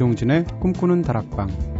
이동진의 0.00 0.44
꿈꾸는 0.60 1.02
다락방 1.02 1.79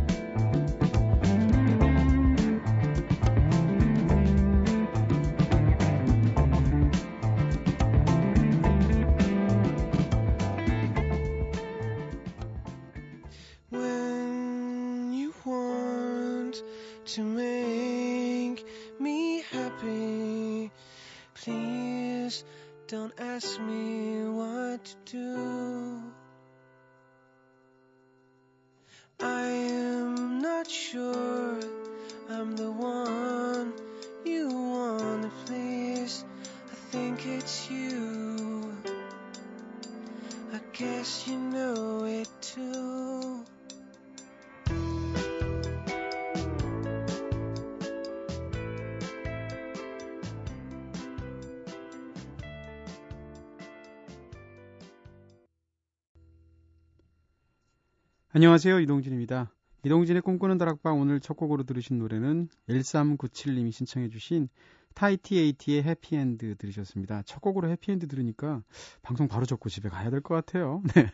안녕하세요. 58.51 58.80
이동진입니다. 58.80 59.52
이동진의 59.84 60.23
꿈꾸는 60.23 60.59
다락방 60.59 60.98
오늘 60.98 61.20
첫 61.20 61.34
곡으로 61.34 61.62
들으신 61.62 61.98
노래는 61.98 62.48
1397님이 62.68 63.70
신청해 63.70 64.09
주신 64.09 64.48
Tahiti 64.94 65.33
Eighty의 65.33 65.84
해피엔드 65.84 66.56
들으셨습니다. 66.56 67.22
첫 67.26 67.41
곡으로 67.42 67.70
해피엔드 67.70 68.09
들으니까 68.09 68.65
방송 69.03 69.28
바로 69.28 69.47
접고 69.47 69.69
집에 69.69 69.88
가야 69.88 70.10
될 70.10 70.20
것 70.20 70.34
같아요. 70.34 70.82
네. 70.97 71.12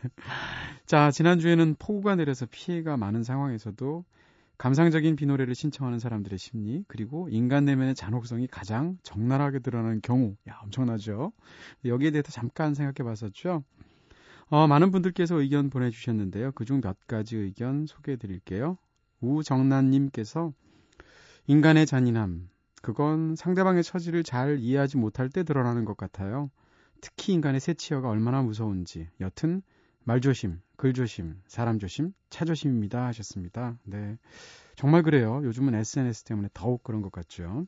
자, 0.87 1.11
지난주에는 1.11 1.77
폭우가 1.78 2.17
내려서 2.17 2.47
피해가 2.51 2.97
많은 2.97 3.23
상황에서도 3.23 4.06
감상적인 4.56 5.17
비 5.17 5.27
노래를 5.27 5.55
신청하는 5.55 5.98
사람들의 5.98 6.39
심리, 6.39 6.84
그리고 6.89 7.28
인간 7.31 7.67
내면의 7.67 7.95
잔혹성이 7.95 8.47
가장 8.47 8.97
적나라하게 9.03 9.59
드러나는 9.59 10.00
경우, 10.00 10.37
야, 10.48 10.59
엄청나죠? 10.62 11.33
여기에 11.84 12.12
대해서 12.12 12.33
잠깐 12.33 12.73
생각해 12.73 13.06
봤었죠. 13.06 13.62
어, 14.49 14.69
많은 14.69 14.93
분들께서 14.93 15.41
의견 15.41 15.71
보내주셨는데요. 15.71 16.53
그중 16.53 16.81
몇 16.81 16.97
가지 17.09 17.37
의견 17.37 17.87
소개해 17.87 18.17
드릴게요. 18.17 18.79
우정란님께서 19.21 20.53
인간의 21.49 21.87
잔인함. 21.87 22.49
그건 22.81 23.35
상대방의 23.35 23.83
처지를 23.83 24.23
잘 24.23 24.59
이해하지 24.61 24.99
못할 24.99 25.29
때 25.31 25.43
드러나는 25.43 25.85
것 25.85 25.97
같아요. 25.97 26.51
특히 27.01 27.33
인간의 27.33 27.61
새치어가 27.61 28.09
얼마나 28.09 28.41
무서운지. 28.43 29.09
여튼 29.21 29.63
말조심, 30.05 30.61
글조심, 30.77 31.43
사람조심, 31.49 32.13
차조심입니다 32.31 33.05
하셨습니다. 33.07 33.77
네. 33.83 34.17
정말 34.77 35.03
그래요. 35.03 35.41
요즘은 35.43 35.75
SNS 35.75 36.23
때문에 36.23 36.49
더욱 36.55 36.85
그런 36.85 37.03
것 37.03 37.11
같죠. 37.11 37.67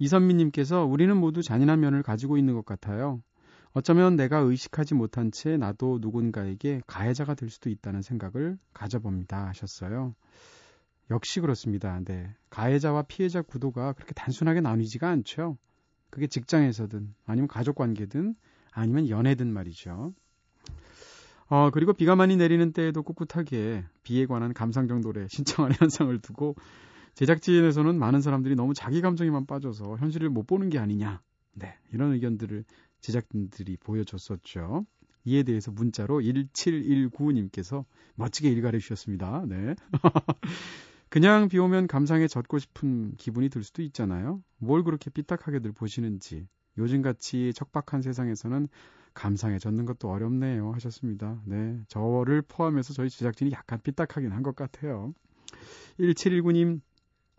이선미님께서 0.00 0.84
우리는 0.84 1.16
모두 1.16 1.42
잔인한 1.42 1.78
면을 1.78 2.02
가지고 2.02 2.36
있는 2.36 2.54
것 2.54 2.64
같아요. 2.64 3.22
어쩌면 3.72 4.16
내가 4.16 4.38
의식하지 4.38 4.94
못한 4.94 5.30
채 5.30 5.56
나도 5.56 5.98
누군가에게 6.00 6.82
가해자가 6.86 7.34
될 7.34 7.50
수도 7.50 7.70
있다는 7.70 8.02
생각을 8.02 8.58
가져봅니다 8.74 9.46
하셨어요. 9.48 10.14
역시 11.10 11.40
그렇습니다. 11.40 12.00
네. 12.04 12.34
가해자와 12.50 13.02
피해자 13.02 13.42
구도가 13.42 13.92
그렇게 13.92 14.12
단순하게 14.14 14.60
나뉘지가 14.60 15.08
않죠. 15.08 15.56
그게 16.10 16.26
직장에서든 16.26 17.14
아니면 17.26 17.48
가족 17.48 17.76
관계든 17.76 18.34
아니면 18.72 19.08
연애든 19.08 19.52
말이죠. 19.52 20.12
어, 21.48 21.70
그리고 21.72 21.92
비가 21.92 22.14
많이 22.14 22.36
내리는 22.36 22.72
때에도 22.72 23.02
꿋꿋하게 23.02 23.84
비에 24.04 24.26
관한 24.26 24.52
감상적 24.52 25.00
노래 25.00 25.26
신청하는 25.30 25.76
현상을 25.80 26.16
두고 26.20 26.54
제작진에서는 27.14 27.98
많은 27.98 28.20
사람들이 28.20 28.54
너무 28.54 28.72
자기 28.74 29.00
감정에만 29.00 29.46
빠져서 29.46 29.96
현실을 29.96 30.28
못 30.28 30.46
보는 30.46 30.70
게 30.70 30.78
아니냐. 30.78 31.20
네. 31.54 31.76
이런 31.92 32.12
의견들을 32.12 32.64
제작진들이 33.00 33.76
보여줬었죠. 33.78 34.86
이에 35.24 35.42
대해서 35.42 35.70
문자로 35.70 36.20
1719님께서 36.20 37.84
멋지게 38.14 38.50
일가해 38.50 38.78
주셨습니다. 38.78 39.44
네. 39.46 39.74
그냥 41.10 41.48
비 41.48 41.58
오면 41.58 41.88
감상에 41.88 42.28
젖고 42.28 42.58
싶은 42.58 43.16
기분이 43.16 43.48
들 43.48 43.64
수도 43.64 43.82
있잖아요. 43.82 44.42
뭘 44.58 44.84
그렇게 44.84 45.10
삐딱하게들 45.10 45.72
보시는지. 45.72 46.46
요즘같이 46.78 47.52
척박한 47.54 48.00
세상에서는 48.02 48.68
감상에 49.12 49.58
젖는 49.58 49.86
것도 49.86 50.08
어렵네요. 50.08 50.72
하셨습니다. 50.72 51.42
네. 51.44 51.80
저를 51.88 52.42
포함해서 52.42 52.94
저희 52.94 53.10
제작진이 53.10 53.50
약간 53.50 53.80
삐딱하긴 53.82 54.30
한 54.30 54.42
것 54.44 54.54
같아요. 54.54 55.12
1719님, 55.98 56.80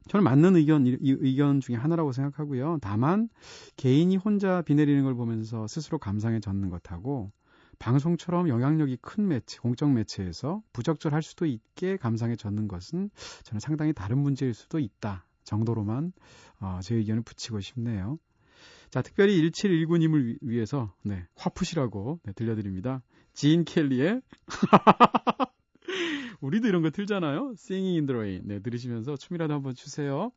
저는 0.07 0.23
맞는 0.23 0.55
의견, 0.55 0.85
이 0.87 0.97
의견 1.01 1.59
중에 1.59 1.75
하나라고 1.75 2.11
생각하고요. 2.11 2.79
다만, 2.81 3.29
개인이 3.77 4.15
혼자 4.17 4.61
비 4.61 4.75
내리는 4.75 5.03
걸 5.03 5.15
보면서 5.15 5.67
스스로 5.67 5.99
감상에 5.99 6.39
젖는 6.39 6.69
것하고, 6.69 7.31
방송처럼 7.79 8.47
영향력이 8.47 8.97
큰 9.01 9.27
매체, 9.27 9.57
공적 9.59 9.91
매체에서 9.91 10.61
부적절할 10.71 11.23
수도 11.23 11.47
있게 11.47 11.97
감상에 11.97 12.35
젖는 12.35 12.67
것은 12.67 13.09
저는 13.43 13.59
상당히 13.59 13.91
다른 13.91 14.19
문제일 14.19 14.53
수도 14.53 14.77
있다. 14.77 15.25
정도로만 15.43 16.13
어, 16.59 16.79
제 16.83 16.95
의견을 16.95 17.23
붙이고 17.23 17.59
싶네요. 17.59 18.19
자, 18.91 19.01
특별히 19.01 19.41
1719님을 19.49 20.37
위해서 20.41 20.93
네, 21.03 21.25
화푸시라고 21.35 22.19
네, 22.23 22.33
들려드립니다. 22.33 23.01
지인 23.33 23.65
켈리의 23.65 24.21
우리도 26.41 26.67
이런 26.67 26.81
거 26.81 26.89
틀잖아요. 26.89 27.53
Singing 27.57 27.97
in 27.97 28.05
the 28.05 28.17
Rain. 28.17 28.41
네, 28.45 28.59
들으시면서 28.59 29.17
춤이라도 29.17 29.53
한번 29.53 29.75
추세요. 29.75 30.31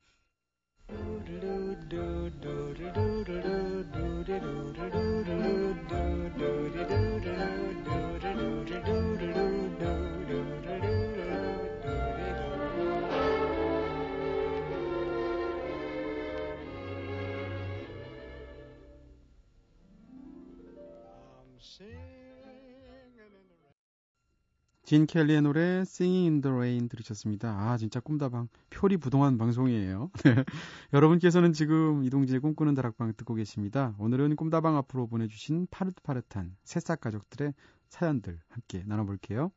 진 24.85 25.07
켈리의 25.07 25.41
노래 25.41 25.61
Singing 25.81 26.29
in 26.29 26.41
the 26.43 26.55
Rain 26.55 26.89
들으셨습니다. 26.91 27.49
아 27.49 27.79
진짜 27.79 28.01
꿈다방 28.01 28.49
표리 28.69 28.99
부동한 28.99 29.39
방송이에요. 29.39 30.11
네. 30.25 30.45
여러분께서는 30.93 31.55
지금 31.55 32.05
이동진의 32.05 32.43
꿈꾸는 32.43 32.75
다락방 32.75 33.15
듣고 33.17 33.35
계십니다. 33.35 33.95
오늘은 33.99 34.37
꿈다방 34.37 34.77
앞으로 34.77 35.07
보내주신 35.07 35.69
파릇파릇한 35.71 36.57
새싹 36.65 37.01
가족들의 37.01 37.55
사연들 37.89 38.39
함께 38.49 38.83
나눠볼게요. 38.85 39.51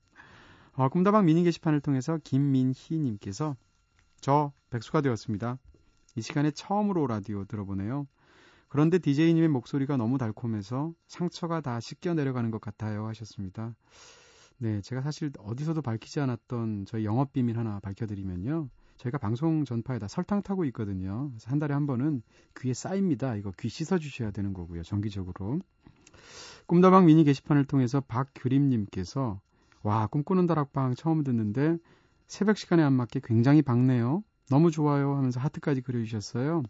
어, 0.74 0.88
꿈다방 0.88 1.26
미니 1.26 1.44
게시판을 1.44 1.82
통해서 1.82 2.20
김민희님께서 2.24 3.58
저 4.22 4.54
백수가 4.70 5.02
되었습니다. 5.02 5.58
이 6.16 6.22
시간에 6.22 6.52
처음으로 6.52 7.06
라디오 7.06 7.44
들어보네요. 7.44 8.08
그런데 8.70 8.98
DJ님의 8.98 9.50
목소리가 9.50 9.98
너무 9.98 10.18
달콤해서 10.18 10.94
상처가 11.08 11.60
다 11.60 11.82
씻겨 11.82 12.14
내려가는 12.14 12.50
것 12.50 12.62
같아요 12.62 13.08
하셨습니다. 13.08 13.76
네, 14.60 14.82
제가 14.82 15.02
사실 15.02 15.32
어디서도 15.38 15.82
밝히지 15.82 16.20
않았던 16.20 16.86
저희 16.86 17.06
영업 17.06 17.32
비밀 17.32 17.60
하나 17.60 17.80
밝혀드리면요. 17.80 18.70
저희가 18.98 19.20
방송 19.20 19.66
전파에다 19.66 20.08
설탕 20.08 20.42
타고 20.42 20.66
있거든요. 20.66 21.30
그래서 21.30 21.52
한 21.52 21.60
달에 21.60 21.74
한 21.76 21.86
번은 21.86 22.24
귀에 22.60 22.74
쌓입니다. 22.74 23.36
이거 23.36 23.52
귀 23.60 23.70
씻어주셔야 23.70 24.32
되는 24.32 24.54
거고요. 24.54 24.82
정기적으로. 24.82 25.60
꿈다방 26.66 27.06
미니 27.06 27.24
게시판을 27.24 27.66
통해서 27.66 28.02
박규림님께서 28.02 29.40
와 29.84 30.08
꿈꾸는 30.08 30.48
다락방 30.48 30.96
처음 30.96 31.24
듣는데 31.24 31.78
새벽 32.28 32.58
시간에 32.58 32.82
안 32.82 32.94
맞게 32.94 33.22
굉장히 33.24 33.62
밝네요. 33.62 34.24
너무 34.50 34.72
좋아요 34.72 35.16
하면서 35.16 35.40
하트까지 35.40 35.82
그려주셨어요. 35.82 36.64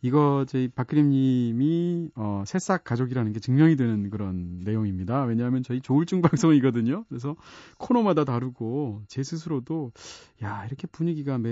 이거 0.00 0.44
저희 0.48 0.68
박그림님이 0.68 2.10
어, 2.14 2.44
새싹 2.46 2.84
가족이라는 2.84 3.32
게 3.32 3.40
증명이 3.40 3.76
되는 3.76 4.10
그런 4.10 4.60
내용입니다. 4.62 5.24
왜냐하면 5.24 5.62
저희 5.62 5.80
조울증 5.80 6.22
방송이거든요. 6.22 7.04
그래서 7.08 7.34
코너마다 7.78 8.24
다르고 8.24 9.02
제 9.08 9.22
스스로도 9.22 9.92
야 10.42 10.64
이렇게 10.66 10.86
분위기가 10.86 11.38
매 11.38 11.50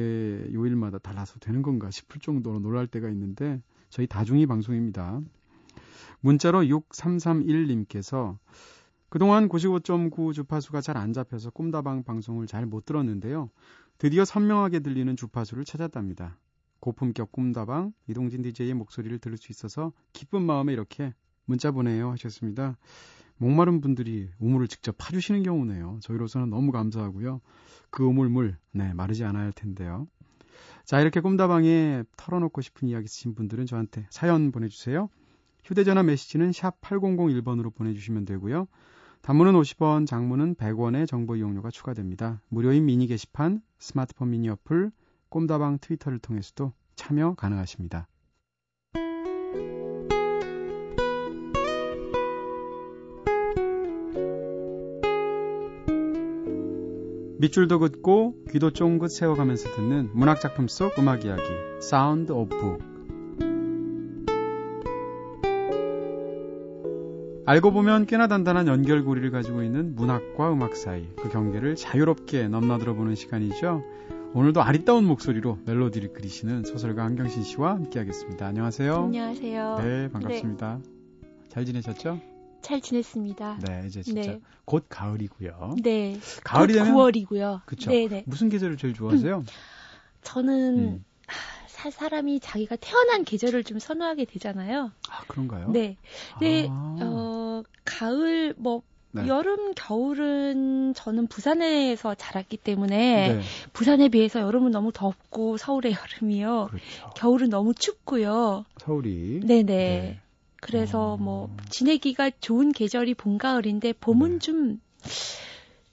요일마다 0.53 0.99
달라서 0.99 1.41
되는 1.41 1.63
건가 1.63 1.91
싶을 1.91 2.21
정도로 2.21 2.61
놀랄 2.61 2.87
때가 2.87 3.09
있는데 3.11 3.61
저희 3.91 4.07
다중이 4.07 4.47
방송입니다. 4.47 5.21
문자로 6.21 6.63
6331님께서 6.63 8.39
그동안 9.09 9.49
95.9 9.49 10.33
주파수가 10.35 10.81
잘 10.81 10.97
안 10.97 11.13
잡혀서 11.13 11.51
꿈다방 11.51 12.05
방송을 12.05 12.47
잘 12.47 12.67
못 12.67 12.85
들었는데요. 12.85 13.51
드디어 13.99 14.25
선명하게 14.25 14.81
들리는 14.81 15.17
주파수를 15.17 15.65
찾았답니다. 15.65 16.39
고품격 16.87 17.33
꿈다방 17.33 17.93
이동진 18.07 18.43
DJ의 18.43 18.75
목소리를 18.75 19.19
들을 19.19 19.37
수 19.37 19.51
있어서 19.51 19.93
기쁜 20.13 20.43
마음에 20.43 20.73
이렇게 20.73 21.15
문자 21.45 21.73
보내요 21.73 22.13
하셨습니다. 22.13 22.79
목마른 23.39 23.81
분들이 23.81 24.31
우물을 24.39 24.69
직접 24.69 24.95
파주시는 24.97 25.43
경우네요. 25.43 25.99
저희로서는 26.03 26.49
너무 26.49 26.71
감사하고요. 26.71 27.41
그 27.91 28.05
우물물 28.05 28.57
네 28.71 28.95
마르지 28.95 29.25
않아야 29.25 29.47
할 29.47 29.53
텐데요. 29.53 30.07
자 30.85 31.01
이렇게 31.01 31.19
꿈다방에 31.19 32.05
털어놓고 32.17 32.61
싶은 32.61 32.87
이야기 32.87 33.07
있으신 33.07 33.35
분들은 33.35 33.67
저한테 33.67 34.07
사연 34.11 34.53
보내주세요. 34.53 35.09
휴대전화 35.65 36.05
메시지는 36.05 36.53
샵 36.53 36.81
8001번으로 36.83 37.75
보내주시면 37.75 38.27
되고요. 38.27 38.69
단문은 39.23 39.55
50원, 39.55 40.07
장문은 40.07 40.55
100원의 40.55 41.09
정보 41.09 41.35
이용료가 41.35 41.73
추가됩니다. 41.73 42.41
무료인 42.49 42.85
미니 42.85 43.09
게시판, 43.09 43.61
스마트폰 43.81 44.31
미니 44.31 44.49
어플, 44.49 44.93
꼼다방 45.29 45.79
트위터를 45.81 46.19
통해서도 46.19 46.73
참여 46.95 47.35
가능하십니다. 47.35 48.09
밑줄도 57.39 57.79
긋고 57.79 58.35
귀도 58.51 58.71
쫑긋 58.71 59.11
세워가면서 59.11 59.71
듣는 59.75 60.11
문학작품 60.15 60.69
속 60.69 60.99
음악 60.99 61.27
이야기 61.27 61.43
사운드 61.81 62.33
북 62.33 62.97
알고 67.45 67.71
보면 67.71 68.07
꽤나 68.07 68.27
단단한 68.27 68.67
연결고리를 68.67 69.31
가지고 69.31 69.63
있는 69.63 69.95
문학과 69.95 70.53
음악 70.53 70.75
사이 70.75 71.07
그 71.15 71.29
경계를 71.29 71.77
자유롭게 71.77 72.49
넘나들어 72.49 72.95
보는 72.95 73.15
시간이죠. 73.15 73.85
오늘도 74.37 74.61
아리따운 74.61 75.07
목소리로 75.07 75.61
멜로디를 75.65 76.13
그리시는 76.13 76.65
소설가 76.65 77.05
한경신 77.05 77.43
씨와 77.43 77.71
함께하겠습니다. 77.71 78.45
안녕하세요. 78.45 78.95
안녕하세요. 79.05 79.79
네, 79.83 80.09
반갑습니다. 80.11 80.81
네. 80.83 81.29
잘 81.49 81.65
지내셨죠? 81.65 82.21
잘 82.61 82.83
지냈습니다. 82.83 83.61
네, 83.67 83.85
이제 83.87 84.03
진짜 84.03 84.33
네. 84.33 84.41
곧 84.67 84.85
가을이고요. 84.91 85.77
네. 85.83 86.21
가을이 86.45 86.75
되면 86.75 86.93
9월이고요. 86.93 87.63
그렇죠. 87.65 87.91
네, 87.91 88.09
네. 88.09 88.25
무슨 88.27 88.51
계절을 88.51 88.77
제일 88.77 88.93
좋아하세요? 88.93 89.43
저는 90.21 90.79
음. 90.81 91.05
사람이 91.91 92.41
자기가 92.41 92.77
태어난 92.77 93.25
계절을 93.25 93.65
좀 93.65 93.79
선호하게 93.79 94.27
되잖아요. 94.27 94.93
아, 95.09 95.23
그런가요? 95.29 95.71
네. 95.71 95.97
네, 96.43 96.69
아. 96.71 96.97
어, 97.01 97.63
가을, 97.87 98.53
뭐, 98.59 98.83
네. 99.23 99.29
여름, 99.29 99.75
겨울은 99.75 100.95
저는 100.95 101.27
부산에서 101.27 102.15
자랐기 102.15 102.57
때문에 102.57 103.35
네. 103.35 103.41
부산에 103.73 104.09
비해서 104.09 104.41
여름은 104.41 104.71
너무 104.71 104.93
덥고 104.93 105.57
서울의 105.57 105.95
여름이요. 105.95 106.69
그렇죠. 106.71 107.11
겨울은 107.17 107.51
너무 107.51 107.75
춥고요. 107.75 108.65
서울이. 108.79 109.41
네네. 109.45 109.65
네. 109.65 110.21
그래서 110.61 111.13
어... 111.13 111.17
뭐 111.17 111.55
지내기가 111.71 112.31
좋은 112.41 112.73
계절이 112.73 113.15
봄, 113.15 113.39
가을인데 113.39 113.93
봄은 113.95 114.33
네. 114.33 114.39
좀, 114.39 114.81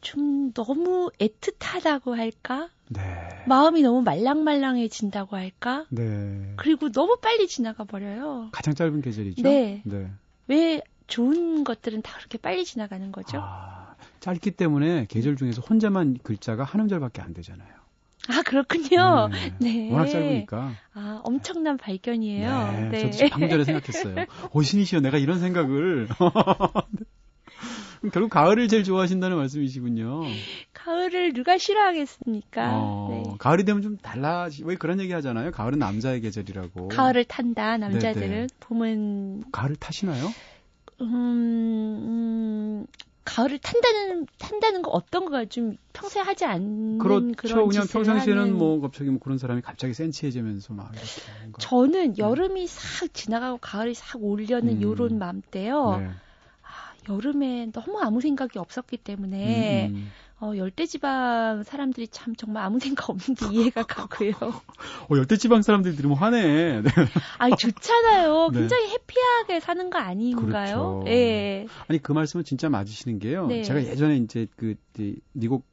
좀 0.02 0.52
너무 0.54 1.12
애틋하다고 1.20 2.16
할까? 2.16 2.70
네. 2.90 3.02
마음이 3.48 3.82
너무 3.82 4.02
말랑말랑해진다고 4.02 5.36
할까? 5.36 5.86
네. 5.90 6.54
그리고 6.56 6.92
너무 6.92 7.18
빨리 7.22 7.48
지나가 7.48 7.84
버려요. 7.84 8.50
가장 8.52 8.74
짧은 8.74 9.02
계절이죠. 9.02 9.42
네. 9.42 9.82
네. 9.86 10.10
왜 10.48 10.82
좋은 11.08 11.64
것들은 11.64 12.02
다 12.02 12.18
그렇게 12.18 12.38
빨리 12.38 12.66
지나가는 12.66 13.12
거죠? 13.12 13.40
아, 13.42 13.96
짧기 14.20 14.52
때문에 14.52 15.06
계절 15.10 15.36
중에서 15.36 15.62
혼자만 15.62 16.20
글자가 16.24 16.64
한 16.64 16.82
음절밖에 16.82 17.22
안 17.22 17.34
되잖아요. 17.34 17.74
아 18.30 18.42
그렇군요. 18.44 19.28
네. 19.30 19.54
네. 19.60 19.92
워낙 19.92 20.08
짧으니까. 20.08 20.72
아 20.94 21.22
엄청난 21.24 21.76
발견이에요. 21.78 22.72
네. 22.72 22.90
네. 22.90 23.12
저도 23.12 23.30
방금 23.32 23.50
전에 23.50 23.64
생각했어요. 23.66 24.26
오신이시여 24.54 25.02
내가 25.02 25.18
이런 25.18 25.40
생각을. 25.40 26.08
결국 28.12 28.30
가을을 28.30 28.68
제일 28.68 28.84
좋아하신다는 28.84 29.38
말씀이시군요. 29.38 30.24
가을을 30.74 31.32
누가 31.34 31.58
싫어하겠습니까? 31.58 32.70
어, 32.74 33.08
네. 33.10 33.36
가을이 33.40 33.64
되면 33.64 33.82
좀 33.82 33.98
달라지, 33.98 34.64
왜 34.66 34.76
그런 34.76 35.00
얘기 35.00 35.14
하잖아요? 35.14 35.52
가을은 35.52 35.80
남자의 35.80 36.20
계절이라고. 36.20 36.90
가을을 36.90 37.24
탄다, 37.24 37.78
남자들은. 37.78 38.30
네네. 38.30 38.48
봄은. 38.60 39.44
가을을 39.54 39.78
타시나요? 39.78 40.28
음, 41.02 41.08
음, 41.08 42.86
가을을 43.26 43.58
탄다는, 43.60 44.28
탄다는 44.38 44.82
거 44.82 44.92
어떤 44.92 45.26
거가 45.26 45.46
좀 45.46 45.78
평소에 45.94 46.22
하지 46.22 46.46
않는 46.46 46.98
그렇죠. 46.98 47.32
그런 47.36 47.68
그냥 47.70 47.88
평상시에는 47.88 48.42
하는... 48.42 48.58
뭐 48.58 48.82
갑자기 48.82 49.10
뭐 49.10 49.20
그런 49.20 49.38
사람이 49.38 49.62
갑자기 49.62 49.94
센치해지면서 49.94 50.74
막 50.74 50.92
이렇게. 50.94 51.08
저는 51.60 52.14
네. 52.14 52.18
여름이 52.18 52.66
네. 52.66 52.68
싹 52.68 53.14
지나가고 53.14 53.60
가을이 53.60 53.94
싹 53.94 54.22
오려는 54.22 54.78
음. 54.78 54.82
요런 54.82 55.18
마음때요. 55.18 55.98
네. 55.98 56.10
여름에 57.10 57.72
너무 57.72 58.00
아무 58.02 58.22
생각이 58.22 58.60
없었기 58.60 58.98
때문에 58.98 59.88
음, 59.88 59.96
음. 59.96 60.12
어, 60.44 60.58
열대지방 60.58 61.64
사람들이 61.64 62.10
참 62.10 62.36
정말 62.36 62.64
아무 62.64 62.78
생각 62.80 63.10
없는게 63.10 63.46
이해가 63.54 63.84
가고요. 63.84 64.34
어, 65.10 65.18
열대지방 65.18 65.62
사람들이 65.62 65.96
들으면 65.96 66.18
화내. 66.18 66.82
네. 66.84 66.90
아니, 67.38 67.56
좋잖아요. 67.56 68.50
네. 68.52 68.60
굉장히 68.60 68.90
해피하게 68.90 69.62
사는 69.62 69.90
거 69.90 70.00
아닌가요? 70.00 71.02
그렇죠. 71.02 71.04
예. 71.08 71.66
아니, 71.88 72.04
그 72.04 72.12
말씀은 72.12 72.44
진짜 72.44 72.68
맞으시는 72.70 73.20
게요. 73.20 73.48
네. 73.48 73.64
제가 73.64 73.86
예전에 73.86 74.18
이제 74.18 74.48
그, 74.58 74.76
미국 75.32 75.62
그, 75.62 75.68
그 75.68 75.73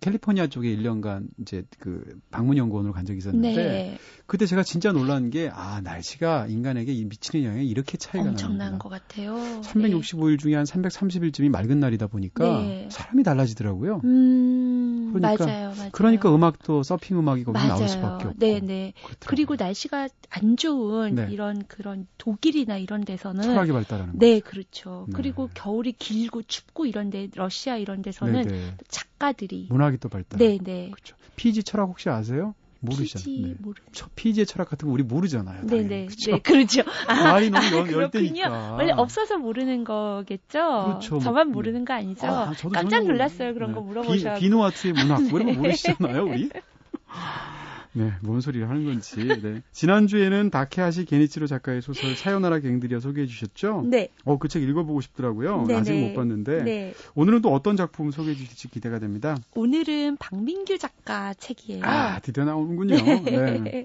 캘리포니아 0.00 0.46
쪽에 0.46 0.74
1년간 0.76 1.28
이제 1.40 1.64
그 1.78 2.18
방문 2.30 2.56
연구원으로 2.56 2.92
간 2.92 3.04
적이 3.04 3.18
있었는데 3.18 3.54
네. 3.54 3.98
그때 4.26 4.46
제가 4.46 4.62
진짜 4.62 4.92
놀란 4.92 5.30
게 5.30 5.48
아 5.52 5.80
날씨가 5.80 6.46
인간에게 6.46 6.92
미치는 7.04 7.44
영향이 7.44 7.66
이렇게 7.68 7.96
차이가 7.98 8.28
엄청난 8.28 8.78
것 8.78 8.88
같아요. 8.88 9.34
365일 9.62 10.30
네. 10.32 10.36
중에 10.36 10.54
한 10.54 10.64
330일쯤이 10.64 11.48
맑은 11.48 11.80
날이다 11.80 12.06
보니까 12.06 12.62
네. 12.62 12.88
사람이 12.90 13.22
달라지더라고요. 13.22 14.00
음, 14.04 15.12
그러니까, 15.12 15.44
맞아요, 15.46 15.72
맞아요. 15.76 15.90
그러니까 15.92 16.34
음악도 16.34 16.82
서핑 16.82 17.18
음악이 17.18 17.44
거기 17.44 17.58
맞아요. 17.58 17.68
나올 17.70 17.88
수밖에 17.88 18.26
없고. 18.28 18.38
네, 18.38 18.60
네. 18.60 18.92
그리고 19.26 19.56
날씨가 19.56 20.08
안 20.30 20.56
좋은 20.56 21.14
네. 21.14 21.28
이런 21.30 21.64
그런 21.66 22.06
독일이나 22.18 22.76
이런 22.76 23.04
데서는 23.04 23.42
철학이 23.42 23.72
발달하는 23.72 24.18
네, 24.18 24.40
거죠. 24.40 24.50
그렇죠. 24.50 25.04
네. 25.08 25.12
그리고 25.16 25.48
겨울이 25.54 25.92
길고 25.92 26.42
춥고 26.42 26.86
이런데 26.86 27.28
러시아 27.34 27.76
이런 27.76 28.02
데서는 28.02 28.42
네, 28.42 28.52
네. 28.52 28.74
작가들 28.88 29.47
이 29.56 29.66
문학이 29.70 29.98
또 29.98 30.08
발달. 30.08 30.38
네, 30.38 30.58
네. 30.62 30.90
그렇죠. 30.90 31.16
피지 31.36 31.62
철학 31.62 31.88
혹시 31.88 32.08
아세요? 32.08 32.54
모르시잖아요. 32.80 33.46
네. 33.48 33.54
모르... 33.58 33.80
피지의 34.14 34.46
철학 34.46 34.70
같은 34.70 34.86
거 34.86 34.92
우리 34.92 35.02
모르잖아요. 35.02 35.66
네네. 35.66 35.88
네. 35.88 36.06
그렇죠. 36.06 36.30
네, 36.30 36.38
그렇죠. 36.40 36.82
아, 37.08 37.14
말이 37.32 37.50
너무 37.50 37.66
아, 37.66 37.90
열대니까. 37.90 38.74
원래 38.76 38.92
없어서 38.92 39.38
모르는 39.38 39.84
거겠죠. 39.84 40.84
그렇죠. 40.86 41.14
뭐, 41.16 41.20
저만 41.20 41.48
뭐, 41.48 41.54
모르는 41.54 41.84
거 41.84 41.94
아니죠. 41.94 42.26
아, 42.26 42.52
깜짝 42.72 43.04
놀랐어요. 43.04 43.54
그런 43.54 43.70
네. 43.70 43.74
거 43.74 43.80
물어보셔. 43.80 44.34
비, 44.34 44.40
비누아트의 44.40 44.92
문학 44.92 45.22
뭐 45.28 45.40
이런 45.40 45.54
거 45.54 45.62
모르시잖아요, 45.62 46.24
우리. 46.24 46.50
네, 47.92 48.12
뭔 48.22 48.40
소리를 48.40 48.68
하는 48.68 48.84
건지. 48.84 49.16
네. 49.42 49.62
지난주에는 49.72 50.50
다케하시 50.50 51.04
게니치로 51.06 51.46
작가의 51.46 51.82
소설 51.82 52.14
사요나라 52.14 52.58
갱들이야 52.60 53.00
소개해 53.00 53.26
주셨죠? 53.26 53.84
네. 53.86 54.08
어, 54.24 54.38
그 54.38 54.48
책 54.48 54.62
읽어보고 54.62 55.00
싶더라고요. 55.00 55.64
네네. 55.66 55.80
아직 55.80 55.92
못 55.94 56.14
봤는데. 56.14 56.62
네. 56.64 56.94
오늘은 57.14 57.42
또 57.42 57.52
어떤 57.52 57.76
작품 57.76 58.10
소개해 58.10 58.34
주실지 58.36 58.68
기대가 58.68 58.98
됩니다. 58.98 59.36
오늘은 59.54 60.16
박민규 60.18 60.78
작가 60.78 61.34
책이에요. 61.34 61.84
아, 61.84 62.18
드디어 62.20 62.44
나오는군요. 62.44 62.94
네. 63.24 63.84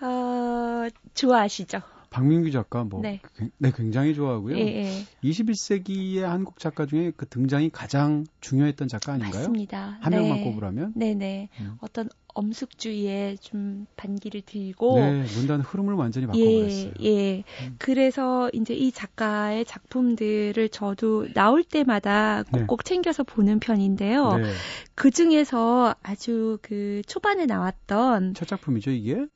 어, 0.00 0.86
좋아하시죠? 1.14 1.80
박민규 2.10 2.50
작가 2.50 2.82
뭐 2.82 3.00
네, 3.00 3.20
네 3.58 3.70
굉장히 3.74 4.14
좋아하고요. 4.14 4.58
예, 4.58 4.60
예. 4.60 5.04
21세기의 5.22 6.22
한국 6.22 6.58
작가 6.58 6.84
중에 6.84 7.12
그 7.16 7.26
등장이 7.26 7.70
가장 7.70 8.24
중요했던 8.40 8.88
작가 8.88 9.12
아닌가요? 9.12 9.42
맞습니다. 9.42 9.98
한 10.00 10.10
네. 10.10 10.18
명만 10.18 10.42
꼽으라면? 10.42 10.92
네네. 10.96 11.48
음. 11.60 11.76
어떤 11.80 12.08
엄숙주의에 12.34 13.36
좀 13.40 13.86
반기를 13.96 14.42
들고 14.42 14.98
네, 14.98 15.24
문단 15.36 15.60
흐름을 15.60 15.94
완전히 15.94 16.26
바꿔버렸어요. 16.26 16.92
예, 17.00 17.06
예. 17.06 17.44
음. 17.62 17.76
그래서 17.78 18.50
이제 18.52 18.74
이 18.74 18.90
작가의 18.90 19.64
작품들을 19.64 20.68
저도 20.70 21.32
나올 21.32 21.62
때마다 21.62 22.42
꼭꼭 22.52 22.82
네. 22.82 22.88
챙겨서 22.88 23.22
보는 23.22 23.60
편인데요. 23.60 24.36
네. 24.36 24.52
그 24.96 25.12
중에서 25.12 25.94
아주 26.02 26.58
그 26.62 27.02
초반에 27.06 27.46
나왔던 27.46 28.34
첫 28.34 28.48
작품이죠, 28.48 28.90
이게? 28.90 29.26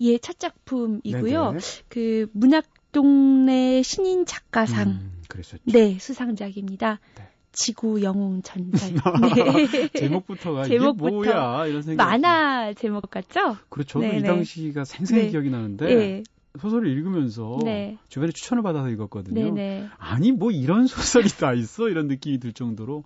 예, 0.00 0.18
첫 0.18 0.38
작품이고요. 0.38 1.50
네네. 1.50 1.58
그 1.88 2.26
문학 2.32 2.64
동네 2.92 3.82
신인 3.82 4.26
작가상. 4.26 4.88
음, 4.88 5.22
그랬었죠. 5.28 5.62
네, 5.64 5.98
수상작입니다. 5.98 7.00
네. 7.16 7.28
지구 7.52 8.02
영웅 8.02 8.42
전설. 8.42 8.94
네. 9.34 9.88
제목부터가 9.88 10.64
제목부터 10.64 11.10
뭐야 11.10 11.66
이런 11.66 11.82
생각. 11.82 12.04
만화 12.04 12.72
제목 12.74 13.10
같죠? 13.10 13.56
그렇죠. 13.68 13.98
네네. 14.00 14.18
이 14.18 14.22
당시가 14.22 14.84
생생히 14.84 15.22
네. 15.24 15.30
기억이 15.30 15.50
나는데. 15.50 15.94
네. 15.94 16.22
소설을 16.58 16.88
읽으면서 16.88 17.58
네. 17.64 17.98
주변에 18.08 18.32
추천을 18.32 18.62
받아서 18.62 18.88
읽었거든요. 18.90 19.34
네네. 19.34 19.52
네. 19.52 19.88
아니 19.98 20.32
뭐 20.32 20.50
이런 20.50 20.86
소설이 20.88 21.28
다 21.38 21.52
있어 21.52 21.88
이런 21.88 22.08
느낌이 22.08 22.38
들 22.38 22.52
정도로 22.52 23.04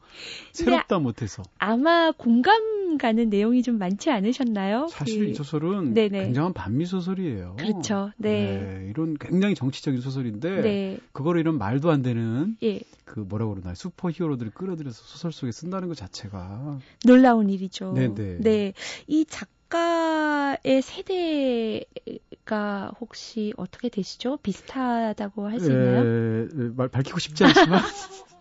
새롭다 0.52 0.98
못해서 0.98 1.42
아마 1.58 2.12
공감 2.12 2.96
가는 2.96 3.28
내용이 3.28 3.62
좀 3.62 3.78
많지 3.78 4.10
않으셨나요? 4.10 4.86
사실 4.88 5.24
그... 5.24 5.30
이 5.30 5.34
소설은 5.34 5.94
네네. 5.94 6.24
굉장한 6.24 6.52
반미 6.52 6.86
소설이에요. 6.86 7.56
그렇죠. 7.58 8.12
네. 8.16 8.58
네. 8.58 8.86
이런 8.88 9.16
굉장히 9.18 9.54
정치적인 9.54 10.00
소설인데 10.00 10.62
네. 10.62 10.98
그거를 11.12 11.40
이런 11.40 11.58
말도 11.58 11.90
안 11.90 12.02
되는 12.02 12.56
예. 12.62 12.80
그 13.04 13.20
뭐라 13.20 13.46
그러나 13.46 13.74
슈퍼히어로들을 13.74 14.52
끌어들여서 14.52 15.02
소설 15.04 15.32
속에 15.32 15.52
쓴다는 15.52 15.88
것 15.88 15.96
자체가 15.96 16.78
놀라운 17.04 17.50
일이죠. 17.50 17.92
네네. 17.92 18.38
네. 18.40 18.72
이 19.06 19.24
작. 19.26 19.48
작가의 19.74 20.82
세대가 20.82 22.92
혹시 23.00 23.52
어떻게 23.56 23.88
되시죠? 23.88 24.36
비슷하다고 24.38 25.48
할 25.48 25.60
수 25.60 25.72
있나요? 25.72 26.04
예, 26.04 26.48
말 26.76 26.88
밝히고 26.88 27.18
싶지 27.18 27.44
않지만 27.44 27.80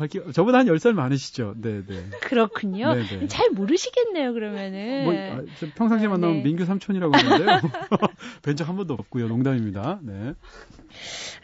밝히 0.00 0.32
저보다 0.32 0.58
한 0.60 0.66
10살 0.66 0.94
많으시죠. 0.94 1.54
네, 1.58 1.82
네. 1.86 2.04
그렇군요. 2.22 2.94
네네. 2.94 3.18
네. 3.20 3.26
잘 3.28 3.50
모르시겠네요, 3.50 4.32
그러면은. 4.32 5.04
뭐, 5.04 5.14
아, 5.14 5.42
평상시에 5.74 6.08
만나면 6.08 6.36
네. 6.38 6.42
민규 6.42 6.64
삼촌이라고 6.64 7.14
하는데요. 7.14 7.60
뵌적한 8.40 8.76
번도 8.76 8.94
없고요. 8.94 9.28
농담입니다. 9.28 10.00
네. 10.02 10.32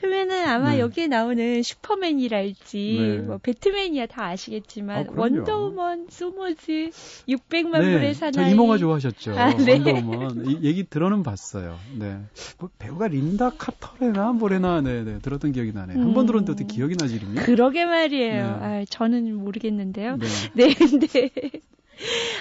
그러면은 0.01 0.47
아마 0.47 0.73
네. 0.73 0.81
여기에 0.81 1.07
나오는 1.07 1.63
슈퍼맨이랄지 1.63 2.99
네. 3.01 3.19
뭐 3.19 3.39
배트맨이야 3.39 4.07
다 4.07 4.27
아시겠지만 4.27 5.07
아, 5.09 5.13
원더우먼, 5.15 6.07
소머즈, 6.11 6.91
600만 7.29 7.81
네. 7.81 7.93
불의 7.93 8.15
사나이. 8.15 8.33
저 8.33 8.47
이모가 8.47 8.79
좋아하셨죠. 8.79 9.39
아, 9.39 9.55
네. 9.55 9.73
원더우먼 9.73 10.47
이, 10.47 10.59
얘기 10.63 10.85
들어는 10.85 11.23
봤어요. 11.23 11.79
네. 11.99 12.19
뭐 12.59 12.71
배우가 12.79 13.09
린다 13.09 13.51
카터레나 13.51 14.33
뭐래나 14.33 14.81
네, 14.81 15.05
네. 15.05 15.19
들었던 15.21 15.53
기억이 15.53 15.73
나네 15.73 15.95
요. 15.95 15.99
음. 15.99 16.03
한번 16.07 16.27
들었는데 16.27 16.53
어떻게 16.53 16.75
기억이 16.75 16.97
나지 16.97 17.17
이름이? 17.17 17.37
그러게 17.37 17.85
말이에요. 17.85 18.46
네. 18.47 18.67
아, 18.67 18.85
저는 18.89 19.35
모르겠는데요. 19.35 20.17
네. 20.17 20.27
네. 20.55 20.75
네. 20.75 21.31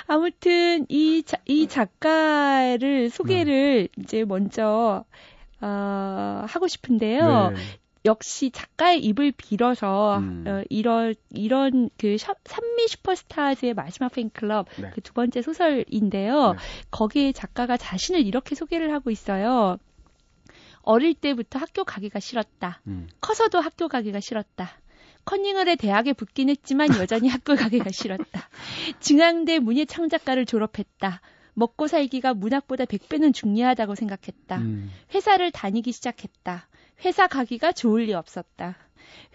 아무튼 0.08 0.86
이, 0.90 1.24
자, 1.24 1.38
이 1.46 1.68
작가를 1.68 3.10
소개를 3.10 3.88
네. 3.96 4.04
이제 4.04 4.26
먼저 4.26 5.06
어, 5.62 6.46
하고 6.48 6.68
싶은데요. 6.68 7.52
네. 7.52 7.56
역시 8.06 8.52
작가의 8.52 9.04
입을 9.04 9.34
빌어서 9.36 10.20
음. 10.20 10.46
어, 10.48 10.64
이런 10.70 11.16
이런 11.32 11.90
그 11.98 12.18
산미 12.18 12.88
슈퍼스타즈의 12.88 13.74
마지막 13.74 14.12
팬클럽 14.12 14.68
네. 14.78 14.92
그두 14.92 15.14
번째 15.14 15.42
소설인데요. 15.42 16.54
네. 16.54 16.60
거기에 16.92 17.32
작가가 17.32 17.78
자신을 17.78 18.22
이렇게 18.22 18.54
소개를 18.54 18.94
하고 18.94 19.10
있어요. 19.10 19.78
어릴 20.84 21.16
때부터 21.16 21.58
학교 21.58 21.84
가기가 21.84 22.20
싫었다. 22.20 22.82
음. 22.86 23.08
커서도 23.22 23.60
학교 23.60 23.88
가기가 23.88 24.20
싫었다. 24.20 24.70
커닝을 25.26 25.68
해 25.68 25.76
대학에 25.76 26.14
붙긴 26.14 26.50
했지만 26.50 26.90
여전히 26.98 27.28
학교 27.28 27.56
가기가 27.56 27.92
싫었다. 27.92 28.50
중앙대 29.00 29.60
문예창작과를 29.60 30.46
졸업했다. 30.46 31.22
먹고 31.56 31.88
살기가 31.88 32.34
문학보다 32.34 32.86
100배는 32.86 33.34
중요하다고 33.34 33.96
생각했다. 33.96 34.58
음. 34.58 34.92
회사를 35.14 35.52
다니기 35.52 35.92
시작했다. 35.92 36.68
회사 37.04 37.28
가기가 37.28 37.72
좋을 37.72 38.04
리 38.04 38.14
없었다. 38.14 38.78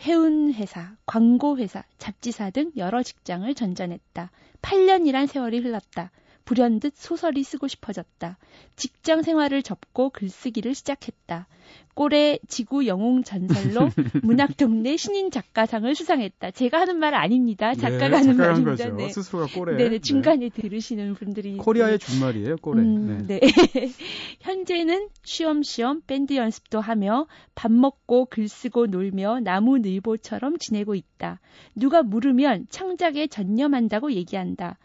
회운 0.02 0.52
회사, 0.52 0.97
광고 1.06 1.59
회사, 1.59 1.85
잡지사 1.99 2.50
등 2.50 2.73
여러 2.76 3.02
직장을 3.02 3.52
전전했다. 3.54 4.30
8년이란 4.62 5.26
세월이 5.26 5.61
흘렀다. 5.61 6.11
불현듯 6.50 6.95
소설이 6.97 7.45
쓰고 7.45 7.69
싶어졌다. 7.69 8.37
직장 8.75 9.23
생활을 9.23 9.62
접고 9.62 10.11
글쓰기를 10.11 10.75
시작했다. 10.75 11.47
꼴의 11.95 12.40
지구 12.49 12.88
영웅 12.88 13.23
전설로 13.23 13.88
문학 14.25 14.57
동네 14.57 14.97
신인 14.97 15.30
작가상을 15.30 15.95
수상했다. 15.95 16.50
제가 16.50 16.80
하는 16.80 16.99
말 16.99 17.14
아닙니다. 17.14 17.73
네, 17.73 17.80
작가가 17.80 18.09
네, 18.09 18.16
하는 18.16 18.37
말입니다. 18.37 18.71
거죠. 18.71 18.97
네. 18.97 19.11
스스로가 19.11 19.47
꼴에. 19.47 19.76
네네, 19.76 20.00
중간에 20.00 20.49
네. 20.49 20.49
들으시는 20.49 21.14
분들이. 21.14 21.57
코리아의 21.57 22.00
준말이에요, 22.00 22.57
꼴에. 22.57 22.83
음, 22.83 23.26
네. 23.28 23.38
네. 23.38 23.40
현재는 24.40 25.09
쉬엄쉬엄 25.23 26.02
밴드 26.09 26.35
연습도 26.35 26.80
하며 26.80 27.28
밥 27.54 27.71
먹고 27.71 28.25
글 28.25 28.49
쓰고 28.49 28.88
놀며 28.88 29.38
나무늘보처럼 29.38 30.59
지내고 30.59 30.97
있다. 30.97 31.38
누가 31.76 32.02
물으면 32.02 32.66
창작에 32.71 33.28
전념한다고 33.28 34.11
얘기한다. 34.14 34.78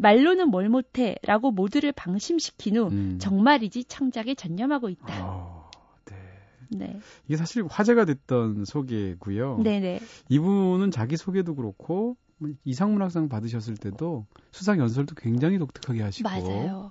말로는 0.00 0.48
뭘 0.48 0.68
못해 0.68 1.16
라고 1.22 1.50
모두를 1.50 1.92
방심시킨 1.92 2.76
후 2.76 2.88
음. 2.88 3.18
정말이지 3.20 3.84
창작에 3.84 4.34
전념하고 4.34 4.88
있다. 4.88 5.26
어, 5.26 5.70
네. 6.06 6.16
네. 6.70 7.00
이게 7.26 7.36
사실 7.36 7.64
화제가 7.68 8.06
됐던 8.06 8.64
소개고요. 8.64 9.60
네네. 9.62 10.00
이분은 10.28 10.90
자기 10.90 11.16
소개도 11.16 11.54
그렇고 11.54 12.16
이상문학상 12.64 13.28
받으셨을 13.28 13.76
때도 13.76 14.26
수상 14.50 14.78
연설도 14.78 15.14
굉장히 15.14 15.58
독특하게 15.58 16.02
하시고 16.02 16.28
맞아요. 16.28 16.90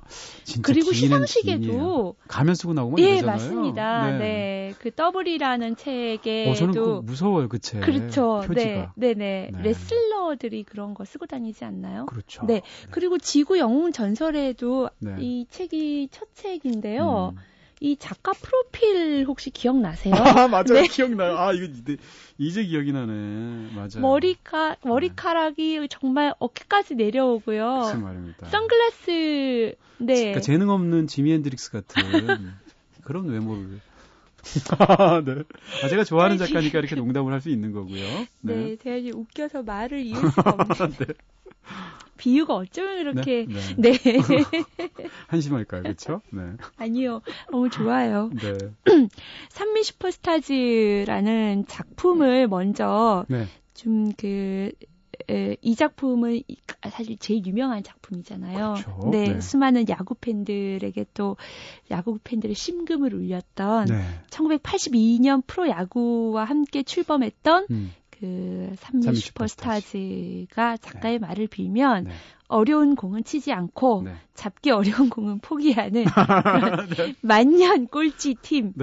그리고 0.62 0.92
시상식에도 0.94 2.16
가면 2.28 2.56
쓰고 2.56 2.74
나오면 2.74 3.00
예 3.00 3.16
되잖아요. 3.16 3.36
맞습니다. 3.36 4.12
네. 4.12 4.18
네. 4.18 4.74
그 4.80 4.94
더블이라는 4.94 5.76
책에도 5.76 6.52
어, 6.52 6.54
저는 6.54 6.74
그 6.74 7.02
무서워요 7.04 7.50
그 7.50 7.60
책. 7.60 7.82
그렇죠. 7.82 8.42
표지가. 8.46 8.94
네, 8.96 9.14
네, 9.14 9.50
네. 9.52 9.62
레슬러들이 9.62 10.64
그런 10.64 10.94
거 10.94 11.06
쓰고 11.06 11.26
다니지 11.26 11.66
않나요? 11.66 12.06
그렇죠. 12.06 12.46
네. 12.46 12.56
네. 12.56 12.62
그리고 12.92 13.18
지구 13.18 13.58
영웅 13.58 13.92
전설에도 13.92 14.90
네. 15.00 15.16
이 15.20 15.48
책이 15.50 16.10
첫 16.12 16.28
책인데요. 16.34 17.34
음. 17.36 17.42
이 17.82 17.96
작가 17.98 18.34
프로필 18.34 19.26
혹시 19.28 19.50
기억나세요? 19.52 20.14
아, 20.16 20.48
맞아요. 20.48 20.64
네. 20.84 20.88
기억나요. 20.88 21.38
아, 21.38 21.54
이거 21.54 21.66
이제, 21.66 21.98
이제 22.38 22.64
기억이 22.64 22.92
나네. 22.92 23.70
맞아요. 23.74 24.02
머리카, 24.02 24.76
머리카락이 24.84 25.80
네. 25.80 25.88
정말 25.90 26.34
어깨까지 26.40 26.96
내려오고요. 26.96 27.78
무슨 27.78 28.04
말입니다. 28.04 28.48
선글라스, 28.50 29.76
네. 30.00 30.14
그러니까 30.16 30.42
재능 30.42 30.70
없는 30.70 31.08
지미 31.08 31.34
앤드릭스 31.34 31.72
같은 31.72 32.02
그런 33.04 33.28
외모를. 33.28 33.80
네. 35.26 35.44
아, 35.82 35.88
제가 35.90 36.04
좋아하는 36.04 36.38
작가니까 36.38 36.80
이렇게 36.80 36.96
농담을 36.96 37.34
할 37.34 37.42
수 37.42 37.50
있는 37.50 37.72
거고요. 37.72 38.28
네. 38.42 38.56
네, 38.56 38.76
제가 38.78 38.96
이제 38.98 39.12
웃겨서 39.12 39.64
말을 39.64 40.02
이을 40.06 40.16
수가 40.16 40.52
없는데. 40.52 41.06
네. 41.06 41.14
비유가 42.18 42.56
어쩌면 42.56 42.98
이렇게 43.00 43.46
네, 43.48 43.76
네. 43.78 43.94
네. 43.94 43.98
한심할까요, 45.28 45.84
그렇죠? 45.84 46.22
네. 46.32 46.42
아니요, 46.78 47.22
너무 47.50 47.70
좋아요. 47.70 48.30
네. 48.34 48.58
산미 49.50 49.84
슈퍼스타즈라는 49.84 51.66
작품을 51.68 52.48
먼저 52.48 53.26
네. 53.30 53.48
좀그 53.74 54.72
이 55.62 55.76
작품은 55.76 56.42
사실 56.90 57.18
제일 57.18 57.46
유명한 57.46 57.84
작품이잖아요. 57.84 58.74
그렇죠. 58.74 59.10
네, 59.12 59.34
네, 59.34 59.42
수많은 59.42 59.88
야구 59.88 60.16
팬들에게 60.16 61.06
또 61.14 61.38
야구 61.92 62.20
팬들의 62.24 62.56
심금을 62.56 63.14
울렸던 63.14 63.86
네. 63.86 64.02
1982년 64.30 65.44
프로 65.46 65.70
야구와 65.70 66.44
함께 66.46 66.84
출범했던 66.84 67.68
음. 67.72 67.92
그 68.20 68.74
삼미 68.78 69.16
슈퍼스타즈가 69.16 70.78
작가의 70.78 71.20
네. 71.20 71.28
말을 71.28 71.48
빌면 71.48 72.04
네. 72.06 72.12
어려운 72.48 72.96
공은 72.96 73.24
치지 73.24 73.54
않고 73.54 74.04
네. 74.04 74.14
잡기 74.34 74.72
어려운 74.72 75.10
공은 75.10 75.40
포기하는 75.40 76.04
네. 76.98 77.16
만년 77.22 77.88
꼴찌 77.88 78.36
팀. 78.42 78.74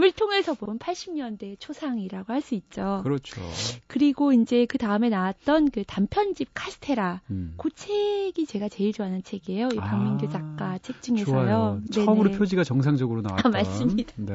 네. 0.00 0.06
을 0.06 0.12
통해서 0.12 0.54
본 0.54 0.78
80년대 0.78 1.56
초상이라고 1.58 2.32
할 2.32 2.40
수 2.40 2.54
있죠. 2.54 3.00
그렇죠. 3.04 3.40
그리고 3.86 4.32
이제 4.32 4.66
그 4.66 4.78
다음에 4.78 5.08
나왔던 5.08 5.70
그 5.70 5.84
단편집 5.84 6.48
카스테라. 6.54 7.20
음. 7.30 7.54
그 7.58 7.70
책이 7.70 8.46
제가 8.46 8.68
제일 8.68 8.92
좋아하는 8.92 9.22
책이에요. 9.22 9.68
이 9.72 9.76
박민규 9.76 10.26
아, 10.26 10.30
작가 10.30 10.78
책 10.78 11.02
중에서요. 11.02 11.82
처음으로 11.92 12.30
표지가 12.32 12.64
정상적으로 12.64 13.20
나왔던. 13.22 13.54
아, 13.54 13.58
맞습니다. 13.58 14.12
네. 14.16 14.34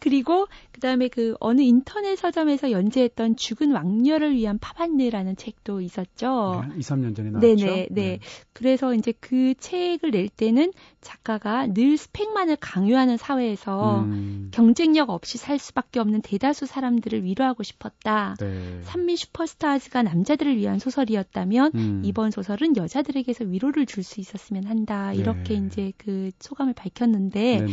그리고 0.00 0.46
그 0.72 0.80
다음에 0.80 1.08
그 1.08 1.36
어느 1.40 1.60
인터넷 1.60 2.16
서점에서 2.16 2.70
연재했던 2.70 3.36
죽은 3.36 3.72
왕녀를 3.72 4.34
위한 4.34 4.58
파반느라는 4.58 5.36
책도 5.36 5.80
있었죠. 5.80 6.64
네, 6.68 6.74
2, 6.76 6.80
3년 6.80 7.16
전에 7.16 7.30
나왔죠. 7.30 7.40
네네, 7.40 7.64
네. 7.64 7.88
네. 7.90 8.18
그래서 8.52 8.94
이제 8.94 9.12
그 9.20 9.54
책을 9.58 10.10
낼 10.10 10.28
때는 10.28 10.72
작가가 11.00 11.66
늘 11.66 11.96
스펙만을 11.96 12.56
강요하는 12.56 13.16
사회에서 13.16 14.00
음. 14.00 14.39
경쟁력 14.50 15.10
없이 15.10 15.38
살 15.38 15.58
수밖에 15.58 16.00
없는 16.00 16.22
대다수 16.22 16.66
사람들을 16.66 17.24
위로하고 17.24 17.62
싶었다. 17.62 18.36
네. 18.40 18.80
산미 18.82 19.16
슈퍼스타즈가 19.16 20.02
남자들을 20.02 20.56
위한 20.56 20.78
소설이었다면 20.78 21.72
음. 21.74 22.02
이번 22.04 22.30
소설은 22.30 22.76
여자들에게서 22.76 23.44
위로를 23.44 23.86
줄 23.86 24.00
수 24.02 24.18
있었으면 24.20 24.64
한다. 24.64 25.12
이렇게 25.12 25.60
네. 25.60 25.66
이제 25.66 25.92
그 25.98 26.30
소감을 26.38 26.72
밝혔는데 26.72 27.58
네네. 27.60 27.72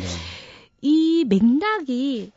이 0.82 1.26
맥락이 1.28 2.32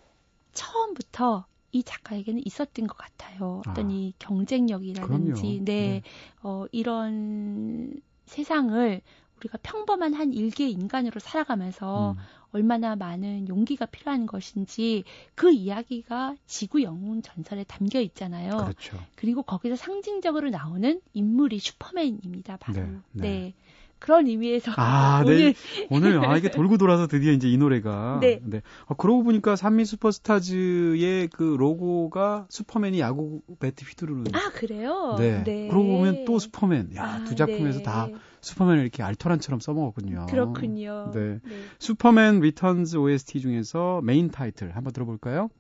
처음부터 0.53 1.45
이 1.73 1.83
작가에게는 1.83 2.43
있었던 2.45 2.87
것 2.87 2.97
같아요. 2.97 3.63
어떤 3.67 3.87
아, 3.87 3.93
이 3.93 4.13
경쟁력이라든지, 4.19 5.61
네, 5.65 5.65
네, 5.65 6.03
어, 6.43 6.67
이런 6.73 8.01
세상을 8.27 9.01
우리가 9.40 9.59
평범한 9.62 10.14
한 10.14 10.32
일개의 10.32 10.70
인간으로 10.73 11.18
살아가면서 11.20 12.12
음. 12.12 12.18
얼마나 12.52 12.97
많은 12.97 13.49
용기가 13.49 13.87
필요한 13.87 14.26
것인지 14.26 15.04
그 15.35 15.52
이야기가 15.52 16.37
지구 16.47 16.82
영웅 16.82 17.23
전설에 17.23 17.64
담겨 17.64 18.00
있잖아요. 18.00 18.56
그렇죠. 18.56 18.99
그리고 19.14 19.42
거기서 19.42 19.76
상징적으로 19.76 20.50
나오는 20.50 21.00
인물이 21.12 21.59
슈퍼맨입니다. 21.59 22.59
바로. 22.59 22.82
네. 22.82 22.90
네. 23.12 23.28
네. 23.28 23.54
그런 24.00 24.26
의미에서 24.26 24.73
아, 24.76 25.23
오늘 25.25 25.52
네. 25.52 25.54
오늘 25.90 26.25
아 26.25 26.37
이게 26.37 26.50
돌고 26.50 26.78
돌아서 26.78 27.07
드디어 27.07 27.33
이제 27.33 27.49
이 27.49 27.57
노래가 27.57 28.19
네. 28.21 28.40
네. 28.42 28.62
아, 28.87 28.95
그러고 28.95 29.23
보니까 29.23 29.54
삼미 29.55 29.85
슈퍼스타즈의 29.85 31.28
그 31.28 31.42
로고가 31.59 32.47
슈퍼맨이 32.49 32.99
야구 33.00 33.42
배트 33.61 33.85
휘두르는 33.85 34.25
아 34.33 34.50
그래요? 34.52 35.14
네. 35.19 35.45
네. 35.45 35.69
그러고 35.69 35.87
보면 35.99 36.25
또 36.25 36.38
슈퍼맨. 36.38 36.90
야, 36.97 37.04
아, 37.04 37.25
두 37.25 37.35
작품에서 37.37 37.78
네. 37.78 37.85
다 37.85 38.09
슈퍼맨을 38.40 38.83
이렇게 38.83 39.02
알토란처럼 39.02 39.61
써먹었군요. 39.61 40.26
그렇군요. 40.30 41.11
네. 41.14 41.38
네. 41.45 41.62
Superman 41.79 42.40
Returns 42.40 42.97
OST 42.97 43.40
중에서 43.40 44.00
main 44.02 44.31
title 44.31 44.75
한번 44.75 44.92
들어볼까요? 44.92 45.50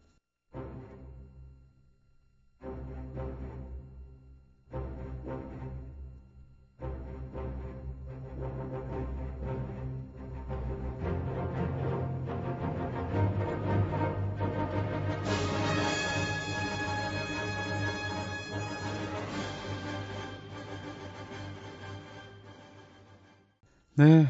네. 24.00 24.26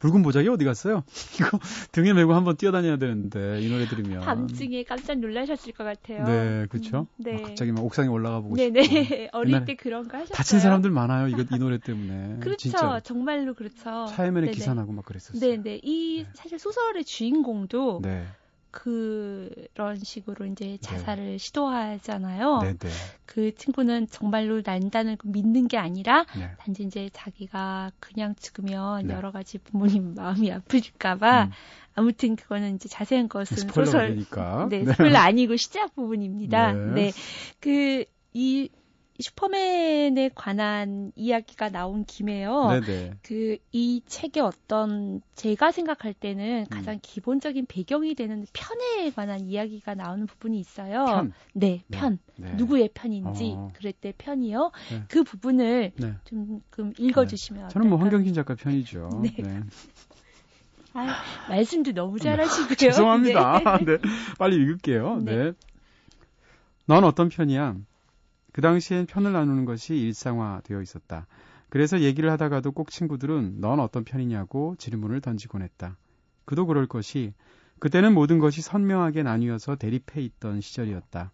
붉은 0.00 0.22
보자기 0.22 0.48
어디 0.48 0.64
갔어요? 0.64 1.02
이거 1.38 1.58
등에 1.92 2.12
메고 2.12 2.34
한번 2.34 2.56
뛰어다녀야 2.56 2.96
되는데 2.98 3.60
이 3.62 3.70
노래 3.70 3.86
들으면 3.86 4.20
밤중에 4.20 4.82
깜짝 4.82 5.18
놀라셨을 5.18 5.72
것 5.72 5.84
같아요. 5.84 6.24
네, 6.24 6.66
그렇죠. 6.68 7.06
음, 7.18 7.22
네. 7.22 7.40
갑자기 7.42 7.72
막 7.72 7.84
옥상에 7.84 8.08
올라가 8.08 8.40
보고 8.40 8.56
네네. 8.56 8.82
싶고. 8.82 9.28
어릴 9.32 9.64
때 9.64 9.76
그런 9.76 10.08
거 10.08 10.18
하셨어요? 10.18 10.34
다친 10.34 10.58
사람들 10.58 10.90
많아요. 10.90 11.28
이거 11.28 11.44
이 11.50 11.58
노래 11.58 11.78
때문에. 11.78 12.40
그렇죠. 12.42 12.56
진짜. 12.56 13.00
정말로 13.00 13.54
그렇죠. 13.54 14.06
차에면에 14.08 14.50
기사 14.50 14.74
나고 14.74 14.92
막 14.92 15.04
그랬었어요. 15.06 15.40
네네. 15.40 15.80
이 15.82 16.24
네. 16.24 16.30
사실 16.34 16.58
소설의 16.58 17.04
주인공도 17.04 18.00
네. 18.02 18.26
그런 18.74 19.96
식으로 20.02 20.46
이제 20.46 20.64
네. 20.64 20.78
자살을 20.80 21.24
네. 21.24 21.38
시도하잖아요. 21.38 22.58
네 22.62 22.76
네. 22.76 22.88
그 23.24 23.54
친구는 23.54 24.08
정말로 24.08 24.62
난다는 24.64 25.16
믿는 25.22 25.68
게 25.68 25.78
아니라 25.78 26.26
네. 26.36 26.50
단지 26.58 26.82
이제 26.82 27.08
자기가 27.12 27.92
그냥 28.00 28.34
죽으면 28.34 29.06
네. 29.06 29.14
여러 29.14 29.30
가지 29.30 29.58
부모님 29.58 30.14
마음이 30.16 30.50
아프실까봐 30.50 31.44
음. 31.44 31.50
아무튼 31.94 32.34
그거는 32.34 32.74
이제 32.74 32.88
자세한 32.88 33.28
것은 33.28 33.68
소설 33.68 34.16
네, 34.68 34.82
네, 34.82 34.84
스포일러 34.84 35.18
아니고 35.20 35.54
시작 35.54 35.94
부분입니다. 35.94 36.72
네. 36.72 36.94
네. 36.94 37.12
그이 37.60 38.70
슈퍼맨에 39.20 40.30
관한 40.34 41.12
이야기가 41.14 41.70
나온 41.70 42.04
김에요. 42.04 42.80
그 43.22 43.58
이 43.76 44.02
책의 44.06 44.40
어떤 44.40 45.20
제가 45.34 45.72
생각할 45.72 46.14
때는 46.14 46.66
가장 46.70 46.94
음. 46.94 46.98
기본적인 47.02 47.66
배경이 47.66 48.14
되는 48.14 48.46
편에 48.52 49.10
관한 49.10 49.48
이야기가 49.48 49.96
나오는 49.96 50.26
부분이 50.28 50.60
있어요. 50.60 51.04
편. 51.04 51.32
네, 51.54 51.82
네, 51.88 51.98
편. 51.98 52.18
네. 52.36 52.54
누구의 52.54 52.90
편인지 52.94 53.54
어. 53.56 53.72
그럴 53.74 53.92
때 53.92 54.12
편이요. 54.16 54.70
네. 54.90 55.02
그 55.08 55.24
부분을 55.24 55.90
네. 55.96 56.14
좀 56.24 56.60
읽어주시면. 56.96 57.70
저는 57.70 57.88
뭐 57.88 57.98
황경신 57.98 58.32
작가 58.32 58.54
편이죠. 58.54 59.08
네. 59.42 59.62
아, 60.92 61.16
말씀도 61.48 61.90
너무 61.90 62.20
잘하시고요. 62.20 62.76
죄송합니다. 62.78 63.78
네. 63.84 63.98
빨리 64.38 64.54
읽을게요. 64.54 65.18
네. 65.24 65.52
넌 66.86 67.02
어떤 67.02 67.28
편이야? 67.28 67.74
그 68.54 68.60
당시엔 68.60 69.06
편을 69.06 69.32
나누는 69.32 69.64
것이 69.64 69.96
일상화되어 69.96 70.80
있었다. 70.80 71.26
그래서 71.70 72.02
얘기를 72.02 72.30
하다가도 72.30 72.70
꼭 72.70 72.88
친구들은 72.88 73.60
넌 73.60 73.80
어떤 73.80 74.04
편이냐고 74.04 74.76
질문을 74.78 75.20
던지곤 75.20 75.60
했다. 75.62 75.98
그도 76.44 76.64
그럴 76.64 76.86
것이 76.86 77.34
그때는 77.80 78.14
모든 78.14 78.38
것이 78.38 78.62
선명하게 78.62 79.24
나뉘어서 79.24 79.74
대립해 79.74 80.20
있던 80.20 80.60
시절이었다. 80.60 81.32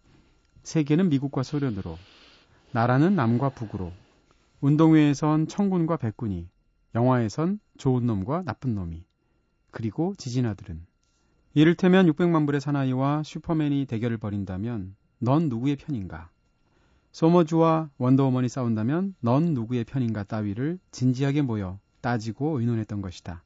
세계는 0.63 1.09
미국과 1.09 1.43
소련으로, 1.43 1.99
나라는 2.71 3.15
남과 3.15 3.49
북으로, 3.49 3.91
운동회에선 4.61 5.47
청군과 5.47 5.97
백군이, 5.97 6.49
영화에선 6.95 7.59
좋은 7.77 8.03
놈과 8.07 8.41
나쁜 8.45 8.73
놈이, 8.73 9.03
그리고 9.69 10.15
지진아들은. 10.17 10.87
이를테면 11.53 12.07
600만 12.07 12.47
불의 12.47 12.61
사나이와 12.61 13.21
슈퍼맨이 13.21 13.85
대결을 13.85 14.17
벌인다면 14.17 14.95
넌 15.19 15.49
누구의 15.49 15.75
편인가? 15.75 16.30
소머주와 17.11 17.89
원더우먼이 17.97 18.49
싸운다면 18.49 19.15
넌 19.19 19.53
누구의 19.53 19.83
편인가 19.83 20.23
따위를 20.23 20.79
진지하게 20.91 21.41
모여 21.41 21.79
따지고 22.01 22.59
의논했던 22.59 23.01
것이다. 23.01 23.43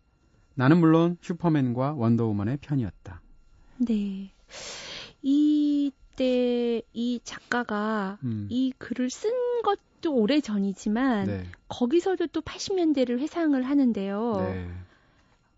나는 0.53 0.79
물론 0.79 1.17
슈퍼맨과 1.21 1.93
원더우먼의 1.93 2.57
편이었다. 2.61 3.21
네. 3.77 4.31
이때 5.21 6.81
이 6.93 7.19
작가가 7.23 8.17
음. 8.23 8.47
이 8.49 8.71
글을 8.77 9.09
쓴 9.09 9.31
것도 9.63 10.15
오래 10.15 10.39
전이지만 10.39 11.25
네. 11.25 11.45
거기서도 11.67 12.27
또 12.27 12.41
80년대를 12.41 13.19
회상을 13.19 13.61
하는데요. 13.61 14.33
네. 14.37 14.69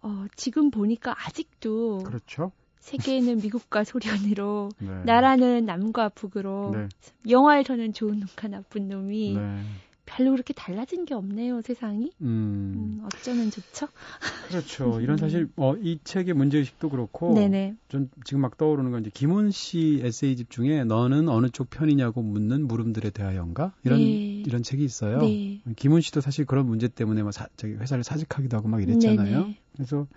어, 0.02 0.26
지금 0.36 0.72
보니까 0.72 1.16
아직도 1.18 2.00
그렇죠. 2.00 2.52
세계는 2.80 3.42
미국과 3.42 3.84
소련으로 3.84 4.70
네. 4.80 5.04
나라는 5.04 5.66
남과 5.66 6.10
북으로 6.10 6.72
네. 6.74 6.88
영화에서는 7.30 7.94
좋은 7.94 8.20
놈과 8.20 8.48
나쁜 8.48 8.88
놈이 8.88 9.36
네. 9.36 9.64
별로 10.06 10.32
그렇게 10.32 10.54
달라진 10.54 11.06
게 11.06 11.14
없네요 11.14 11.62
세상이 11.62 12.12
음. 12.22 12.74
음 12.76 13.06
어쩌면 13.06 13.52
좋죠 13.52 13.88
그렇죠 14.48 15.02
이런 15.02 15.18
사실 15.18 15.50
어, 15.58 15.76
이 15.76 16.00
책의 16.04 16.34
문제의식도 16.34 16.90
그렇고 16.90 17.34
네네. 17.36 17.76
전 17.90 18.10
지금 18.24 18.42
막 18.42 18.58
떠오르는 18.58 18.92
건 18.92 19.02
이제 19.02 19.12
김훈 19.14 19.52
씨 19.52 20.00
에세이집 20.04 20.50
중에 20.50 20.86
너는 20.86 21.28
어느 21.28 21.50
쪽 21.50 21.70
편이냐고 21.70 22.22
묻는 22.22 22.68
물음들에 22.68 23.10
대하여인가 23.10 23.74
이런 23.84 24.00
네. 24.00 24.44
이런 24.46 24.64
책이 24.64 24.84
있어요 24.84 25.20
네. 25.20 25.62
김훈 25.76 26.00
씨도 26.00 26.22
사실 26.22 26.46
그런 26.46 26.66
문제 26.66 26.88
때문에 26.88 27.22
막 27.24 27.34
사, 27.34 27.48
저기 27.58 27.74
회사를 27.74 28.06
사직하기도 28.06 28.56
하고 28.56 28.70
막 28.70 28.82
이랬잖아요 28.82 29.42
네네. 29.42 29.56
그래서 29.74 30.08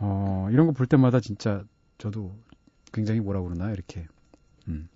어, 0.00 0.48
이런 0.50 0.66
거 0.66 0.72
볼 0.72 0.86
때마다 0.86 1.20
진짜 1.20 1.62
저도 1.98 2.32
굉장히 2.92 3.20
뭐라 3.20 3.40
그러나 3.42 3.70
이렇게 3.72 4.06
음. 4.68 4.88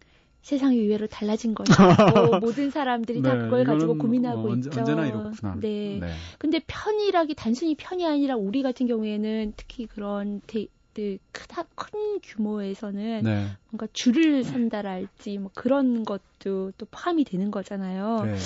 세상이 0.42 0.76
의외로 0.76 1.06
달라진 1.06 1.54
것이고 1.54 1.74
모든 2.40 2.70
사람들이 2.70 3.22
네, 3.22 3.28
다 3.28 3.36
그걸 3.38 3.64
가지고 3.64 3.96
고민하고 3.96 4.50
어, 4.50 4.54
있죠. 4.56 4.70
언제나 4.78 5.06
이렇구나. 5.06 5.56
네. 5.60 5.98
네. 6.00 6.12
근데 6.38 6.60
편이라기 6.66 7.34
단순히 7.34 7.74
편이 7.74 8.06
아니라 8.06 8.36
우리 8.36 8.62
같은 8.62 8.86
경우에는 8.86 9.54
특히 9.56 9.86
그런 9.86 10.42
데, 10.46 10.66
그 10.92 11.16
크다 11.32 11.64
큰 11.74 12.20
규모에서는 12.22 13.22
네. 13.24 13.46
뭔가 13.70 13.88
줄을 13.94 14.44
선다랄지 14.44 15.38
뭐 15.38 15.50
그런 15.54 16.04
것도 16.04 16.72
또 16.76 16.86
포함이 16.90 17.24
되는 17.24 17.50
거잖아요. 17.50 18.22
네. 18.24 18.36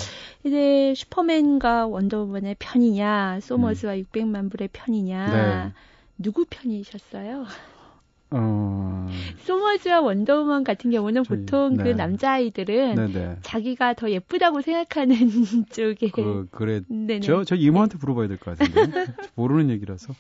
이제 0.45 0.95
슈퍼맨과 0.97 1.89
원더우먼의 1.89 2.57
편이냐, 2.59 3.41
소머즈와 3.43 3.95
음. 3.97 4.05
600만 4.05 4.51
불의 4.51 4.69
편이냐. 4.73 5.65
네. 5.67 5.73
누구 6.19 6.45
편이셨어요? 6.49 7.47
어... 8.31 9.09
소머즈와 9.47 10.01
원더우먼 10.03 10.63
같은 10.65 10.91
경우는 10.91 11.25
저희, 11.25 11.39
보통 11.39 11.77
그 11.77 11.83
네. 11.83 11.91
그 11.93 11.97
남자아이들은 11.97 12.95
네네. 12.95 13.37
자기가 13.43 13.95
더 13.95 14.11
예쁘다고 14.11 14.61
생각하는 14.61 15.17
쪽에. 15.71 16.11
그, 16.11 16.47
그랬죠? 16.51 17.45
저 17.45 17.55
이모한테 17.55 17.97
물어봐야 17.99 18.29
될 18.29 18.37
것 18.39 18.59
같은데. 18.59 19.07
모르는 19.35 19.71
얘기라서. 19.71 20.15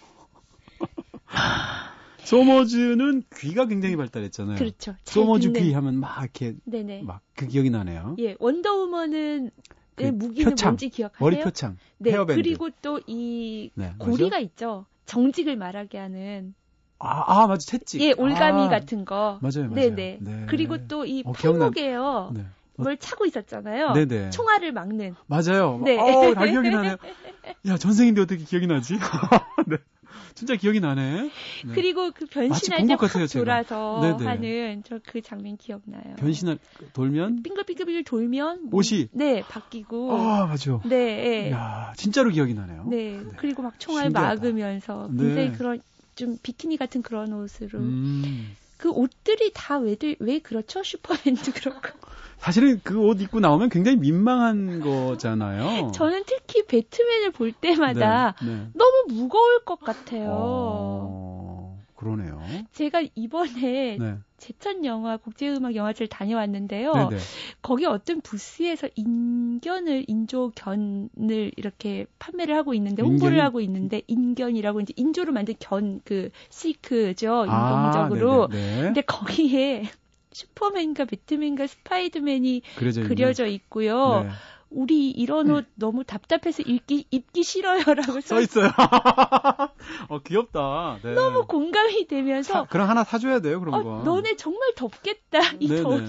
소머즈는 2.24 3.22
귀가 3.36 3.66
굉장히 3.66 3.96
발달했잖아요. 3.96 4.56
그렇죠. 4.58 4.94
소머즈 5.04 5.52
귀 5.52 5.72
하면 5.72 5.96
막 5.96 6.22
이렇게 6.22 6.54
네네. 6.64 7.02
막 7.02 7.20
그 7.34 7.46
기억이 7.46 7.70
나네요. 7.70 8.16
예, 8.18 8.34
원더우먼은 8.40 9.50
그 9.94 10.02
무기는 10.04 10.50
표창, 10.50 10.70
뭔지 10.70 10.88
기억하세요? 10.88 11.24
머리 11.24 11.40
표창, 11.42 11.76
네, 11.98 12.10
헤어밴드. 12.10 12.42
그리고 12.42 12.68
또이 12.82 13.70
네, 13.74 13.92
고리가 13.98 14.24
맞아? 14.36 14.38
있죠. 14.40 14.86
정직을 15.08 15.56
말하게 15.56 15.98
하는 15.98 16.54
아, 17.00 17.24
아 17.26 17.46
맞아 17.46 17.64
채찍. 17.64 18.00
예, 18.00 18.12
올가미 18.12 18.62
아, 18.62 18.68
같은 18.68 19.04
거. 19.04 19.38
맞아요, 19.40 19.68
맞아요. 19.70 19.74
네네. 19.74 20.18
네. 20.20 20.46
그리고 20.48 20.86
또이 20.86 21.22
어, 21.24 21.32
팔목에요. 21.32 22.32
네. 22.34 22.44
뭘 22.76 22.96
차고 22.96 23.24
있었잖아요. 23.26 23.92
네네. 23.92 24.30
총알을 24.30 24.72
막는. 24.72 25.14
맞아요. 25.26 25.80
네. 25.84 25.96
어, 25.98 26.34
다 26.34 26.44
기억이 26.44 26.70
나네요. 26.70 26.96
야, 27.66 27.76
전생인데 27.76 28.20
어떻게 28.20 28.44
기억이 28.44 28.66
나지? 28.66 28.98
네. 29.66 29.78
진짜 30.38 30.54
기억이 30.54 30.78
나네. 30.78 31.22
네. 31.22 31.30
그리고 31.74 32.12
그 32.12 32.24
변신할 32.26 32.86
때확 32.86 33.00
돌아서 33.32 33.98
네네. 34.00 34.24
하는 34.24 34.82
저 34.84 35.00
그 35.04 35.20
장면 35.20 35.56
기억나요. 35.56 36.14
변신할 36.16 36.58
돌면 36.92 37.42
빙글빙글빙글 37.42 38.04
돌면 38.04 38.66
뭐, 38.70 38.78
옷이 38.78 39.08
네 39.10 39.42
바뀌고 39.42 40.12
아 40.12 40.46
맞아. 40.46 40.80
네. 40.84 41.46
예. 41.46 41.50
야 41.50 41.92
진짜로 41.96 42.30
기억이 42.30 42.54
나네요. 42.54 42.86
네. 42.88 43.18
네. 43.18 43.24
그리고 43.36 43.62
막 43.62 43.80
총알 43.80 44.04
신기하다. 44.04 44.34
막으면서 44.36 45.08
굉장히 45.08 45.50
네. 45.50 45.52
그런 45.52 45.82
좀 46.14 46.36
비키니 46.40 46.76
같은 46.76 47.02
그런 47.02 47.32
옷으로. 47.32 47.80
음. 47.80 48.54
그 48.78 48.90
옷들이 48.90 49.50
다왜왜 49.54 50.38
그렇죠? 50.42 50.82
슈퍼맨도 50.82 51.52
그렇고. 51.52 51.90
사실은 52.38 52.80
그 52.84 53.00
옷 53.00 53.20
입고 53.20 53.40
나오면 53.40 53.68
굉장히 53.68 53.96
민망한 53.98 54.80
거잖아요. 54.80 55.90
저는 55.92 56.22
특히 56.24 56.64
배트맨을 56.66 57.32
볼 57.32 57.52
때마다 57.52 58.34
네, 58.40 58.46
네. 58.46 58.68
너무 58.74 59.06
무거울 59.08 59.64
것 59.64 59.82
같아요. 59.82 60.28
어, 60.30 61.27
그러네요. 61.98 62.38
제가 62.72 63.02
이번에 63.16 63.96
네. 63.98 64.18
제천 64.36 64.84
영화 64.84 65.16
국제음악 65.16 65.74
영화제를 65.74 66.06
다녀왔는데요. 66.06 66.92
네네. 66.94 67.08
네. 67.08 67.16
거기 67.60 67.86
어떤 67.86 68.20
부스에서 68.20 68.88
인견을 68.94 70.04
인조견을 70.06 71.52
이렇게 71.56 72.06
판매를 72.20 72.54
하고 72.54 72.72
있는데 72.74 73.02
홍보를 73.02 73.34
인견? 73.34 73.44
하고 73.44 73.60
있는데 73.60 74.02
인견이라고 74.06 74.80
이제 74.80 74.94
인조로 74.96 75.32
만든 75.32 75.54
견그 75.58 76.30
실크죠 76.50 77.46
인공적으로. 77.46 78.44
아, 78.44 78.46
근데 78.46 79.00
거기에 79.00 79.82
슈퍼맨과 80.30 81.06
배트맨과 81.06 81.66
스파이더맨이 81.66 82.62
그려져, 82.76 83.02
그려져 83.08 83.46
있고요. 83.46 84.22
네. 84.22 84.28
우리 84.70 85.10
이런 85.10 85.50
옷 85.50 85.66
너무 85.76 86.04
답답해서 86.04 86.62
입기 86.62 87.06
입기 87.10 87.42
싫어요라고 87.42 88.20
써 88.20 88.40
있어요. 88.40 88.70
어 90.08 90.18
귀엽다. 90.24 90.98
네. 91.02 91.14
너무 91.14 91.46
공감이 91.46 92.06
되면서 92.06 92.52
사, 92.52 92.64
그럼 92.64 92.88
하나 92.88 93.04
사줘야 93.04 93.40
돼요 93.40 93.60
그런 93.60 93.74
어, 93.74 93.82
거. 93.82 94.02
너네 94.04 94.36
정말 94.36 94.74
덥겠다 94.76 95.38
이 95.60 95.68
더위. 95.68 96.04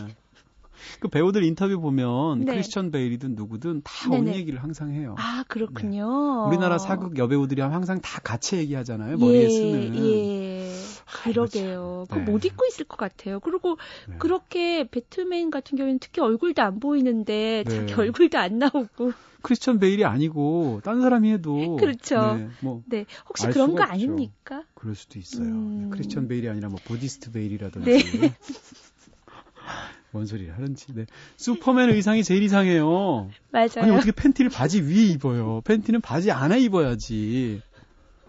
그 0.99 1.07
배우들 1.07 1.43
인터뷰 1.43 1.79
보면 1.79 2.41
네. 2.41 2.53
크리스천 2.53 2.91
베일이든 2.91 3.35
누구든 3.35 3.81
다옷 3.83 4.27
얘기를 4.27 4.61
항상 4.61 4.91
해요. 4.91 5.15
아 5.17 5.43
그렇군요. 5.47 6.43
네. 6.43 6.47
우리나라 6.49 6.77
사극 6.77 7.17
여배우들이 7.17 7.61
항상 7.61 8.01
다 8.01 8.19
같이 8.23 8.57
얘기하잖아요. 8.57 9.17
머리에 9.17 9.43
예, 9.43 9.49
쓰는. 9.49 9.95
예. 9.95 10.48
그러게요. 11.23 12.05
네. 12.09 12.15
그못 12.15 12.45
입고 12.45 12.65
있을 12.67 12.85
것 12.85 12.97
같아요. 12.97 13.39
그리고 13.39 13.77
네. 14.07 14.15
그렇게 14.17 14.87
배트맨 14.89 15.51
같은 15.51 15.77
경우에는 15.77 15.99
특히 15.99 16.21
얼굴도 16.21 16.61
안 16.61 16.79
보이는데 16.79 17.63
네. 17.65 17.75
자기 17.75 17.93
얼굴도 17.93 18.37
안 18.37 18.59
나오고. 18.59 19.13
크리스천 19.41 19.79
베일이 19.79 20.03
아니고 20.03 20.81
딴 20.83 21.01
사람이 21.01 21.31
해도 21.31 21.77
그렇죠. 21.77 22.35
네, 22.35 22.49
뭐 22.59 22.83
네. 22.85 23.05
혹시 23.29 23.47
그런 23.47 23.73
거 23.73 23.83
없죠. 23.83 23.93
아닙니까? 23.93 24.63
그럴 24.73 24.95
수도 24.95 25.17
있어요. 25.17 25.47
음... 25.47 25.89
크리스천 25.91 26.27
베일이 26.27 26.49
아니라 26.49 26.67
뭐 26.67 26.77
보디스트 26.83 27.31
베일이라든지. 27.31 28.19
네. 28.19 28.35
뭔 30.11 30.25
소리를 30.25 30.53
하는지. 30.53 30.87
네. 30.93 31.05
슈퍼맨 31.37 31.91
의상이 31.91 32.23
제일 32.23 32.43
이상해요. 32.43 33.29
맞아요. 33.51 33.69
아니 33.77 33.91
어떻게 33.91 34.11
팬티를 34.11 34.49
바지 34.49 34.81
위에 34.81 35.05
입어요? 35.05 35.61
팬티는 35.63 36.01
바지 36.01 36.31
안에 36.31 36.59
입어야지. 36.59 37.61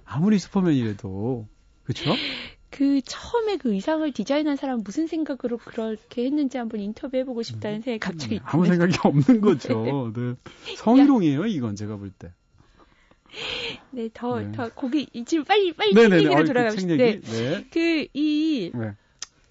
아무리 0.05 0.39
슈퍼맨이라도. 0.39 1.49
그렇죠? 1.85 2.15
그 2.71 3.01
처음에 3.03 3.57
그 3.57 3.73
의상을 3.73 4.11
디자인한 4.13 4.57
사람 4.57 4.81
무슨 4.85 5.07
생각으로 5.07 5.59
그렇게 5.59 6.25
했는지 6.25 6.57
한번 6.57 6.81
인터뷰해보고 6.81 7.43
싶다는 7.43 7.79
음. 7.79 7.83
생각이 7.83 7.99
갑자기 7.99 8.35
네, 8.37 8.41
아무 8.45 8.67
생각이 8.67 8.97
없는 9.03 9.41
거죠. 9.43 10.13
네. 10.15 10.35
성희롱이에요 10.77 11.47
이건 11.47 11.77
제가 11.77 11.97
볼 11.97 12.11
때. 12.11 12.33
네, 13.91 14.09
더, 14.13 14.41
네. 14.41 14.53
더, 14.53 14.69
거기, 14.71 15.07
지금 15.25 15.45
빨리, 15.45 15.73
빨리 15.73 15.95
책 15.95 16.13
얘기로 16.13 16.45
돌아가고 16.45 16.77
네. 16.87 17.21
네. 17.21 17.67
그, 17.71 18.07
이, 18.13 18.73
네. 18.75 18.93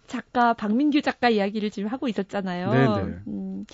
작가 0.08 0.54
박민규 0.54 1.02
작가 1.02 1.30
이야기를 1.30 1.70
지금 1.70 1.90
하고 1.90 2.08
있었잖아요. 2.08 2.72
네네. 2.72 3.18
음, 3.28 3.66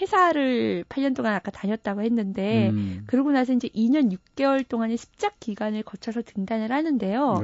회사를 0.00 0.84
8년 0.88 1.14
동안 1.14 1.34
아까 1.34 1.50
다녔다고 1.50 2.02
했는데 2.02 2.70
음. 2.70 3.04
그러고 3.06 3.30
나서 3.30 3.52
이제 3.52 3.68
2년 3.68 4.12
6개월 4.12 4.66
동안의 4.68 4.96
습작 4.96 5.38
기간을 5.40 5.84
거쳐서 5.84 6.22
등단을 6.22 6.72
하는데요. 6.72 7.40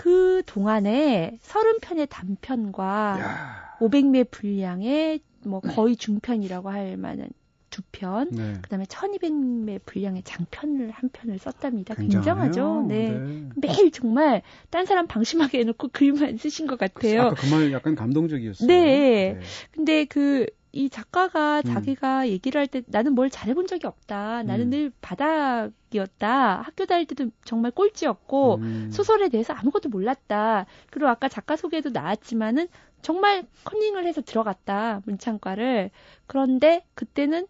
네. 0.00 0.02
그 0.02 0.42
동안에 0.46 1.38
30편의 1.42 2.08
단편과 2.08 3.18
야. 3.20 3.76
500매 3.80 4.30
분량의 4.30 5.20
뭐 5.44 5.60
거의 5.60 5.96
중편이라고 5.96 6.70
할 6.70 6.96
만한 6.96 7.28
두 7.70 7.82
편, 7.92 8.28
네. 8.32 8.54
그다음에 8.62 8.84
1200매 8.84 9.80
분량의 9.86 10.22
장편을 10.24 10.90
한 10.90 11.08
편을 11.12 11.38
썼답니다. 11.38 11.94
굉장하죠. 11.94 12.84
네. 12.88 13.10
네. 13.10 13.48
매일 13.54 13.92
정말 13.92 14.42
딴 14.70 14.86
사람 14.86 15.06
방심하게 15.06 15.60
해놓고 15.60 15.88
글만 15.92 16.36
쓰신 16.36 16.66
것 16.66 16.78
같아요. 16.78 17.22
아까 17.22 17.34
그 17.36 17.46
말 17.46 17.70
약간 17.72 17.94
감동적이었어요. 17.94 18.66
네. 18.66 19.34
네. 19.34 19.40
근데 19.70 20.04
그 20.04 20.46
이 20.72 20.88
작가가 20.88 21.58
음. 21.58 21.62
자기가 21.64 22.28
얘기를 22.28 22.60
할 22.60 22.66
때 22.66 22.82
나는 22.86 23.14
뭘 23.14 23.28
잘해본 23.30 23.66
적이 23.66 23.86
없다. 23.86 24.42
나는 24.44 24.66
음. 24.66 24.70
늘 24.70 24.92
바닥이었다. 25.00 26.62
학교 26.62 26.86
다닐 26.86 27.06
때도 27.06 27.30
정말 27.44 27.70
꼴찌였고 27.72 28.56
음. 28.56 28.90
소설에 28.92 29.28
대해서 29.28 29.52
아무것도 29.52 29.88
몰랐다. 29.88 30.66
그리고 30.90 31.08
아까 31.08 31.28
작가 31.28 31.56
소개도 31.56 31.90
나왔지만은 31.90 32.68
정말 33.02 33.44
컨닝을 33.64 34.06
해서 34.06 34.20
들어갔다 34.22 35.02
문창과를. 35.06 35.90
그런데 36.26 36.84
그때는 36.94 37.46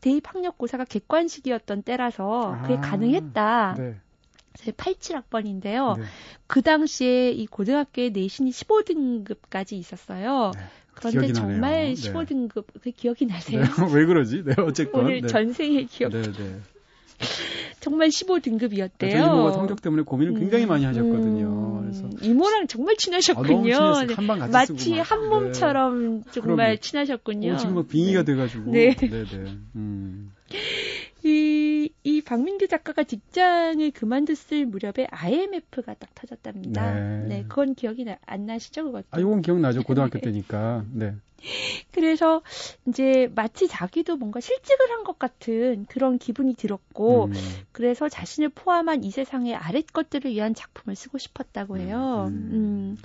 대입 0.00 0.28
학력고사가 0.28 0.84
객관식이었던 0.84 1.82
때라서 1.82 2.58
그게 2.62 2.74
아, 2.74 2.80
가능했다. 2.80 3.74
네. 3.78 3.96
제 4.54 4.72
87학번인데요. 4.72 5.96
네. 5.98 6.04
그 6.46 6.60
당시에 6.62 7.30
이 7.30 7.46
고등학교의 7.46 8.10
내신이 8.10 8.50
15등급까지 8.50 9.74
있었어요. 9.74 10.50
네. 10.54 10.60
그런데 11.00 11.32
정말 11.32 11.92
15등급 11.92 12.64
그 12.82 12.90
기억이 12.90 13.26
나세요? 13.26 13.62
네. 13.62 13.66
왜 13.92 14.04
그러지? 14.06 14.44
네, 14.44 14.54
어쨌건 14.58 15.06
오늘 15.06 15.22
네. 15.22 15.28
전생의 15.28 15.86
기억. 15.86 16.12
네, 16.12 16.22
네. 16.22 16.60
정말 17.80 18.08
15등급이었대요. 18.08 19.14
이모가 19.14 19.52
성적 19.52 19.80
때문에 19.80 20.02
고민을 20.02 20.38
굉장히 20.38 20.64
음, 20.64 20.68
많이 20.68 20.84
하셨거든요. 20.84 21.80
그래서 21.82 22.08
이모랑 22.22 22.66
정말 22.66 22.96
친하셨군요. 22.96 23.74
아, 23.74 24.06
한방 24.14 24.38
같이 24.38 24.52
마치 24.52 24.92
한 24.94 25.28
몸처럼 25.28 26.22
네. 26.24 26.30
정말 26.30 26.56
그럼요. 26.56 26.76
친하셨군요. 26.76 27.52
어, 27.52 27.56
지금 27.56 27.74
막 27.76 27.88
빙의가 27.88 28.22
네. 28.22 28.32
돼가지고. 28.32 28.70
네. 28.72 28.94
네, 28.94 29.24
네. 29.24 29.56
음. 29.76 30.32
이, 31.22 31.89
이 32.20 32.22
박민규 32.22 32.68
작가가 32.68 33.02
직장을 33.02 33.90
그만뒀을 33.92 34.66
무렵에 34.66 35.06
IMF가 35.10 35.94
딱 35.94 36.14
터졌답니다. 36.14 36.92
네. 36.92 37.24
네 37.28 37.44
그건 37.48 37.74
기억이 37.74 38.04
나, 38.04 38.18
안 38.26 38.44
나시죠, 38.44 38.84
그것도? 38.84 39.06
아, 39.10 39.18
이건 39.20 39.40
기억나죠. 39.40 39.82
고등학교 39.82 40.20
때니까. 40.20 40.84
네. 40.92 41.14
그래서 41.92 42.42
이제 42.86 43.32
마치 43.34 43.66
자기도 43.68 44.16
뭔가 44.18 44.40
실직을 44.40 44.90
한 44.90 45.00
것 45.04 45.18
같은 45.18 45.86
그런 45.88 46.18
기분이 46.18 46.54
들었고, 46.54 47.24
음. 47.24 47.32
그래서 47.72 48.10
자신을 48.10 48.50
포함한 48.50 49.02
이 49.02 49.10
세상의 49.10 49.54
아랫 49.54 49.86
것들을 49.86 50.30
위한 50.30 50.54
작품을 50.54 50.94
쓰고 50.94 51.16
싶었다고 51.16 51.78
해요. 51.78 52.26
음. 52.28 52.50
음. 52.52 52.96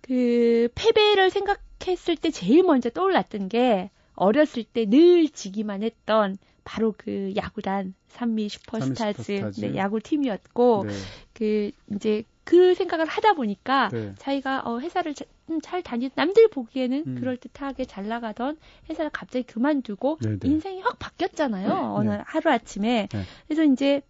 그 0.00 0.68
패배를 0.76 1.30
생각했을 1.30 2.16
때 2.16 2.30
제일 2.30 2.62
먼저 2.62 2.88
떠올랐던 2.90 3.48
게 3.48 3.90
어렸을 4.14 4.62
때 4.64 4.86
늘 4.86 5.28
지기만 5.28 5.82
했던 5.82 6.38
바로 6.68 6.94
그 6.98 7.32
야구단 7.34 7.94
산미 8.08 8.50
슈퍼스타즈, 8.50 9.22
슈퍼스타즈. 9.22 9.60
네, 9.62 9.76
야구 9.76 10.00
팀이었고 10.00 10.84
네. 10.86 10.94
그 11.32 11.70
이제 11.94 12.24
그 12.44 12.74
생각을 12.74 13.06
하다 13.06 13.32
보니까 13.32 13.88
네. 13.90 14.14
자기가 14.18 14.64
어 14.66 14.78
회사를 14.78 15.14
자, 15.14 15.24
음, 15.48 15.62
잘 15.62 15.82
다니 15.82 16.10
남들 16.14 16.48
보기에는 16.48 17.04
음. 17.06 17.16
그럴 17.18 17.38
듯하게 17.38 17.86
잘 17.86 18.06
나가던 18.06 18.58
회사를 18.90 19.10
갑자기 19.10 19.44
그만두고 19.46 20.18
네네. 20.20 20.38
네. 20.40 20.48
인생이 20.48 20.82
확 20.82 20.98
바뀌었잖아요. 20.98 21.68
네. 21.68 21.74
어느 21.74 22.10
네. 22.10 22.20
하루 22.26 22.50
아침에 22.50 23.08
네. 23.10 23.22
그래서 23.46 23.64
이제 23.64 24.02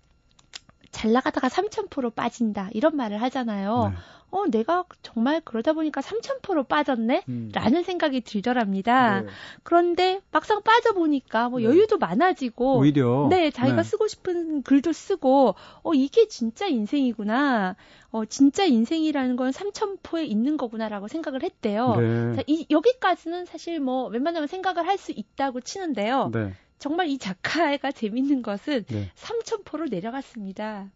잘 0.90 1.12
나가다가 1.12 1.48
3,000% 1.48 2.14
빠진다 2.14 2.70
이런 2.72 2.96
말을 2.96 3.20
하잖아요. 3.22 3.92
어, 4.30 4.46
내가 4.46 4.84
정말 5.02 5.40
그러다 5.42 5.72
보니까 5.72 6.02
3,000%로 6.02 6.64
빠졌네? 6.64 7.22
음. 7.28 7.50
라는 7.54 7.82
생각이 7.82 8.20
들더랍니다. 8.20 9.22
네. 9.22 9.26
그런데 9.62 10.20
막상 10.30 10.62
빠져보니까 10.62 11.48
뭐 11.48 11.60
네. 11.60 11.64
여유도 11.64 11.96
많아지고. 11.96 12.78
오히려. 12.78 13.28
네, 13.30 13.50
자기가 13.50 13.76
네. 13.76 13.82
쓰고 13.82 14.06
싶은 14.06 14.62
글도 14.64 14.92
쓰고, 14.92 15.54
어, 15.82 15.94
이게 15.94 16.28
진짜 16.28 16.66
인생이구나. 16.66 17.76
어, 18.10 18.24
진짜 18.26 18.64
인생이라는 18.64 19.36
건 19.36 19.50
3,000포에 19.50 20.26
있는 20.28 20.58
거구나라고 20.58 21.08
생각을 21.08 21.42
했대요. 21.42 21.96
네. 21.96 22.36
자, 22.36 22.42
이, 22.46 22.66
여기까지는 22.70 23.46
사실 23.46 23.80
뭐 23.80 24.08
웬만하면 24.08 24.46
생각을 24.46 24.86
할 24.86 24.98
수 24.98 25.12
있다고 25.12 25.60
치는데요. 25.60 26.30
네. 26.34 26.52
정말 26.78 27.08
이 27.08 27.18
작가가 27.18 27.90
재밌는 27.90 28.42
것은 28.42 28.84
네. 28.86 29.10
3,000포로 29.14 29.90
내려갔습니다. 29.90 30.90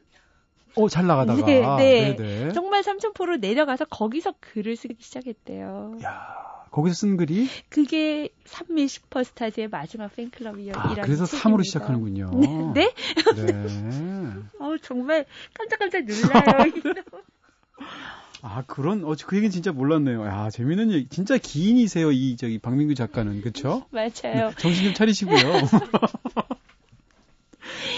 어, 0.75 0.89
잘 0.89 1.07
나가다가. 1.07 1.43
네, 1.45 1.61
네. 1.77 2.17
네네. 2.17 2.53
정말 2.53 2.83
삼천포로 2.83 3.37
내려가서 3.37 3.85
거기서 3.87 4.35
글을 4.41 4.77
쓰기 4.77 4.97
시작했대요. 4.99 5.99
야 6.03 6.67
거기서 6.71 6.95
쓴 6.95 7.17
글이? 7.19 7.49
그게 7.69 8.31
삼미 8.47 8.89
슈퍼스타즈의 8.89 9.69
마지막 9.69 10.15
팬클럽이라는 10.17 10.81
아, 10.81 10.95
그래서. 10.95 11.25
3으로 11.25 11.63
시작하는군요. 11.63 12.31
네? 12.75 12.95
네. 13.35 13.43
네. 13.43 13.63
어, 14.59 14.77
정말 14.81 15.27
깜짝깜짝 15.53 16.05
놀라요. 16.05 16.73
아 18.45 18.63
그런 18.67 19.05
어 19.05 19.15
그 19.27 19.37
얘기는 19.37 19.51
진짜 19.53 19.71
몰랐네요. 19.73 20.25
야 20.27 20.51
재밌는 20.51 20.91
얘기. 20.91 21.09
진짜 21.09 21.39
기인이세요 21.39 22.11
이 22.11 22.37
저기 22.37 22.59
박민규 22.59 22.95
작가는 22.95 23.41
그렇죠? 23.41 23.87
맞아요. 23.93 24.11
네, 24.51 24.51
정신 24.59 24.85
좀 24.85 24.95
차리시고요. 24.95 25.39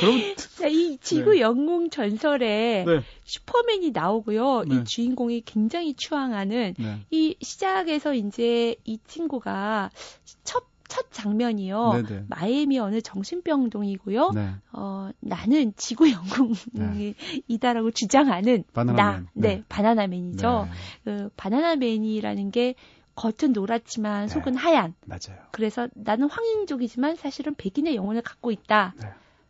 그럼 0.01 0.35
자, 0.59 0.67
이 0.67 0.99
지구 1.01 1.33
네. 1.33 1.41
영웅 1.41 1.89
전설에 1.89 2.85
네. 2.87 3.01
슈퍼맨이 3.25 3.93
나오고요. 3.93 4.65
네. 4.65 4.77
이 4.77 4.85
주인공이 4.85 5.43
굉장히 5.47 5.95
추앙하는 5.95 6.75
네. 6.79 7.01
이 7.11 7.37
시작에서 7.41 8.13
이제 8.15 8.75
이 8.85 8.99
친구가 9.07 9.91
첫 10.43 10.65
첫 10.95 11.11
장면이요. 11.11 11.93
네네. 11.93 12.25
마이애미 12.29 12.79
어느 12.79 13.01
정신병동이고요. 13.01 14.31
네. 14.33 14.51
어, 14.71 15.11
나는 15.19 15.73
지구 15.77 16.07
영웅이다라고 16.09 17.91
네. 17.91 17.95
주장하는 17.95 18.63
바나나맨. 18.73 18.97
나, 18.97 19.31
네, 19.33 19.57
네. 19.57 19.65
바나나맨이죠. 19.69 20.69
네. 20.69 20.71
그 21.03 21.31
바나나맨이라는 21.37 22.53
게 22.53 22.77
겉은 23.17 23.53
노랗지만 23.53 24.29
네. 24.29 24.33
속은 24.33 24.55
하얀. 24.55 24.95
맞아요. 25.05 25.43
그래서 25.51 25.89
나는 25.95 26.31
황인족이지만 26.31 27.17
사실은 27.17 27.57
백인의 27.57 27.97
영혼을 27.97 28.23
갖고 28.23 28.53
있다. 28.53 28.95
네. 29.01 29.09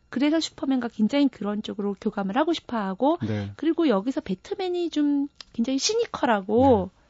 그래서 0.09 0.41
슈퍼맨과 0.41 0.89
굉장히 0.89 1.29
그런 1.29 1.63
쪽으로 1.63 1.95
교감을 2.01 2.39
하고 2.39 2.55
싶어 2.55 2.79
하고, 2.79 3.19
네. 3.21 3.53
그리고 3.57 3.89
여기서 3.89 4.23
배트맨이 4.23 4.89
좀 4.89 5.29
굉장히 5.53 5.79
시니컬하고, 5.79 6.91
네. 6.91 7.04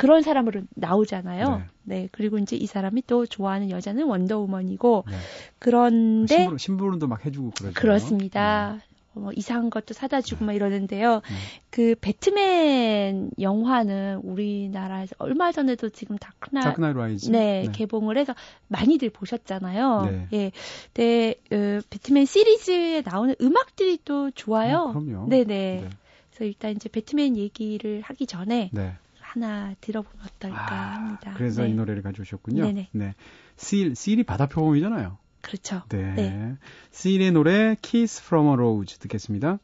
그런 0.00 0.22
사람으로 0.22 0.62
나오잖아요. 0.70 1.58
네. 1.58 1.64
네. 1.82 2.08
그리고 2.10 2.38
이제 2.38 2.56
이 2.56 2.64
사람이 2.64 3.02
또 3.06 3.26
좋아하는 3.26 3.68
여자는 3.68 4.06
원더우먼이고 4.06 5.04
네. 5.06 5.16
그런데 5.58 6.34
심부름, 6.36 6.56
심부름도 6.56 7.06
막 7.06 7.26
해주고 7.26 7.50
그러죠. 7.50 7.74
그렇습니다. 7.78 8.78
네. 8.78 8.90
뭐 9.12 9.30
이상한 9.34 9.68
것도 9.68 9.92
사다 9.92 10.22
주고 10.22 10.46
막 10.46 10.54
이러는데요. 10.54 11.16
네. 11.16 11.36
그 11.68 11.94
배트맨 12.00 13.32
영화는 13.38 14.22
우리나라에서 14.22 15.16
얼마 15.18 15.52
전에도 15.52 15.90
지금 15.90 16.16
Dark 16.16 16.42
Kn- 16.42 16.62
Dark 16.62 16.76
Knight 16.76 16.96
Rises 16.96 17.30
네, 17.30 17.64
네, 17.66 17.72
개봉을 17.72 18.16
해서 18.16 18.34
많이들 18.68 19.10
보셨잖아요. 19.10 20.08
네. 20.10 20.28
예. 20.32 20.52
네, 20.94 21.34
어, 21.52 21.80
배트맨 21.90 22.24
시리즈에 22.24 23.02
나오는 23.04 23.34
음악들이 23.38 23.98
또 24.06 24.30
좋아요. 24.30 24.94
음, 24.96 25.06
그럼요. 25.06 25.28
네네. 25.28 25.44
네. 25.44 25.88
그래서 26.30 26.44
일단 26.46 26.70
이제 26.70 26.88
배트맨 26.88 27.36
얘기를 27.36 28.00
하기 28.00 28.26
전에 28.26 28.70
네. 28.72 28.94
하나 29.32 29.74
들어보면 29.80 30.26
어떨까 30.26 30.58
아, 30.58 30.94
합니다. 30.94 31.32
그래서 31.36 31.62
네. 31.62 31.70
이 31.70 31.74
노래를 31.74 32.02
가져오셨군요. 32.02 32.64
네네. 32.64 32.88
네. 32.92 33.14
Seal, 33.56 33.94
Seal이 33.94 34.24
바다 34.24 34.46
표범이잖아요. 34.46 35.18
그렇죠. 35.40 35.82
네. 35.88 36.14
네. 36.14 36.56
실의 36.90 37.30
노래 37.30 37.76
Kiss 37.80 38.22
from 38.22 38.48
a 38.48 38.54
Rose 38.54 38.98
듣겠습니다. 38.98 39.58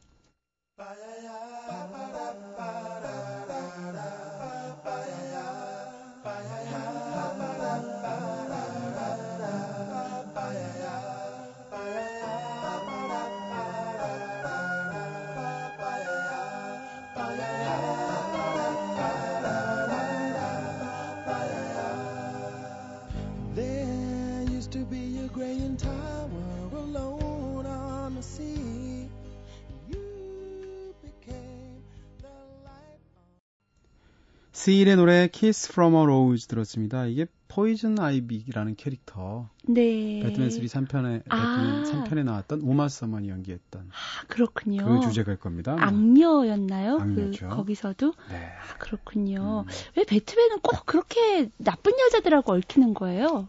스일의 34.66 34.96
노래 34.96 35.29
Kiss 35.29 35.70
from 35.70 35.94
a 35.94 36.02
Rose 36.02 36.48
들었습니다. 36.48 37.07
이게 37.07 37.26
포이즌 37.46 38.00
아이비라는 38.00 38.74
캐릭터. 38.74 39.48
네. 39.62 40.18
배트맨 40.24 40.50
3 40.50 40.87
3편에 40.87 41.22
아. 41.29 41.85
배트맨 41.85 42.05
3편에 42.05 42.24
나왔던 42.24 42.62
우마 42.62 42.88
서먼이 42.88 43.29
연기했던. 43.29 43.88
아, 43.88 44.26
그렇군요. 44.26 44.85
그 44.85 45.07
주제가일 45.07 45.38
겁니다. 45.38 45.76
악녀였나요? 45.79 46.98
악녀죠. 46.98 47.48
그, 47.48 47.55
거기서도? 47.55 48.14
네. 48.29 48.37
아, 48.38 48.76
그렇군요. 48.79 49.66
음. 49.68 49.72
왜 49.94 50.02
배트맨은 50.02 50.59
꼭 50.62 50.85
그렇게 50.85 51.48
나쁜 51.59 51.92
여자들하고 52.00 52.55
얽히는 52.55 52.94
거예요? 52.94 53.46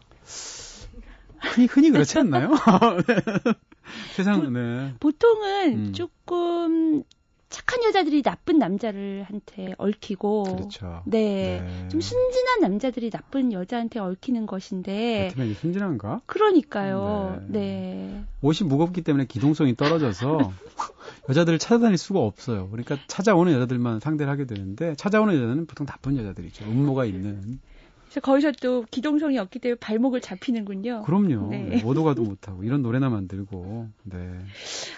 흔히, 1.40 1.66
흔히 1.66 1.90
그렇지 1.90 2.16
않나요? 2.20 2.52
세상은, 4.14 4.52
네. 4.52 4.94
보통은 5.00 5.88
음. 5.88 5.92
조금 5.92 7.02
착한 7.48 7.82
여자들이 7.82 8.22
나쁜 8.22 8.58
남자를 8.58 9.24
한테 9.26 9.74
얽히고 9.78 10.42
그렇죠. 10.42 11.02
네. 11.06 11.60
네. 11.60 11.88
좀 11.88 12.00
순진한 12.00 12.60
남자들이 12.60 13.10
나쁜 13.10 13.52
여자한테 13.52 13.98
얽히는 14.00 14.46
것인데 14.46 15.28
배트맨이 15.28 15.54
순진한가? 15.54 16.20
그러니까요. 16.26 17.42
네. 17.46 17.58
네. 17.58 18.24
옷이 18.42 18.68
무겁기 18.68 19.02
때문에 19.02 19.24
기동성이 19.24 19.74
떨어져서 19.74 20.52
여자들을 21.30 21.58
찾아다닐 21.58 21.96
수가 21.96 22.20
없어요. 22.20 22.68
그러니까 22.68 22.98
찾아오는 23.06 23.52
여자들만 23.52 24.00
상대를 24.00 24.30
하게 24.30 24.44
되는데 24.44 24.94
찾아오는 24.96 25.34
여자는 25.34 25.66
보통 25.66 25.86
나쁜 25.86 26.16
여자들이죠. 26.18 26.66
음모가 26.66 27.06
있는. 27.06 27.60
그래서 28.08 28.20
거기서 28.20 28.52
또 28.62 28.84
기동성이 28.90 29.38
없기 29.38 29.58
때문에 29.58 29.78
발목을 29.78 30.20
잡히는군요. 30.20 31.02
그럼요. 31.02 31.50
네. 31.50 31.82
오도 31.84 32.04
가도 32.04 32.22
못하고 32.22 32.64
이런 32.64 32.82
노래나 32.82 33.10
만들고. 33.10 33.88
네. 34.04 34.16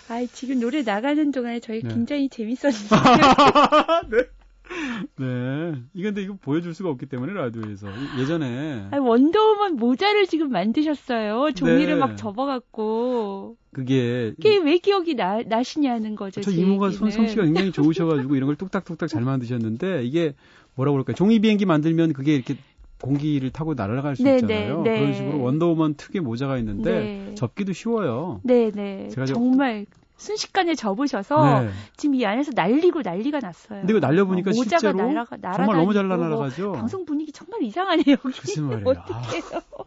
아 0.09 0.25
지금 0.33 0.61
노래 0.61 0.83
나가는 0.83 1.31
동안에 1.33 1.61
저희 1.61 1.83
네. 1.83 1.89
굉장히 1.89 2.29
재밌었는데. 2.29 2.97
네. 4.11 4.25
네. 5.19 5.75
이건데 5.93 6.23
이거 6.23 6.37
보여줄 6.41 6.73
수가 6.73 6.91
없기 6.91 7.07
때문에 7.07 7.33
라디오에서 7.33 7.89
예전에 8.21 8.87
아니, 8.93 9.05
원더우먼 9.05 9.75
모자를 9.75 10.29
지금 10.29 10.53
만드셨어요. 10.53 11.51
종이를 11.53 11.95
네. 11.95 11.97
막 11.97 12.17
접어갖고. 12.17 13.57
그게 13.73 14.33
그게 14.37 14.59
왜 14.59 14.79
기억이 14.79 15.15
나, 15.15 15.43
나시냐는 15.43 16.15
거죠. 16.15 16.41
저 16.41 16.53
이모가 16.53 16.91
손 16.91 17.11
솜씨가 17.11 17.43
굉장히 17.43 17.73
좋으셔가지고 17.73 18.37
이런 18.37 18.47
걸 18.47 18.57
뚝딱뚝딱 18.57 19.09
잘 19.09 19.23
만드셨는데 19.23 20.05
이게 20.05 20.35
뭐라고 20.75 20.95
그럴까요? 20.95 21.15
종이 21.15 21.41
비행기 21.41 21.67
만들면 21.67 22.13
그게 22.13 22.35
이렇게 22.35 22.57
공기를 23.01 23.51
타고 23.51 23.75
날아갈 23.75 24.17
수 24.17 24.23
네, 24.23 24.37
있잖아요. 24.37 24.83
네, 24.83 24.91
네. 24.91 24.99
그런 24.99 25.15
식으로 25.15 25.41
원더우먼 25.43 25.95
특유의 25.95 26.23
모자가 26.23 26.59
있는데 26.59 27.01
네. 27.01 27.35
접기도 27.35 27.73
쉬워요. 27.73 28.41
네, 28.45 28.71
네. 28.71 29.09
제가 29.09 29.27
정말 29.27 29.87
순식간에 30.17 30.75
접으셔서 30.75 31.63
네. 31.63 31.71
지금 31.97 32.15
이 32.15 32.27
안에서 32.27 32.53
날리고 32.55 33.01
난리가 33.03 33.41
났어요. 33.41 33.81
근데 33.81 33.97
이거 33.97 34.07
날려보니까 34.07 34.51
어, 34.51 34.53
실제로 34.53 34.93
날아가, 34.93 35.39
정말 35.55 35.77
너무 35.77 35.95
잘 35.95 36.09
날아가죠. 36.09 36.73
방송 36.73 37.07
분위기 37.07 37.33
정말 37.33 37.63
이상하네요. 37.63 38.17
글쎄 38.23 38.61
말이에요. 38.61 38.85
어떡해요. 38.87 39.61
아. 39.77 39.85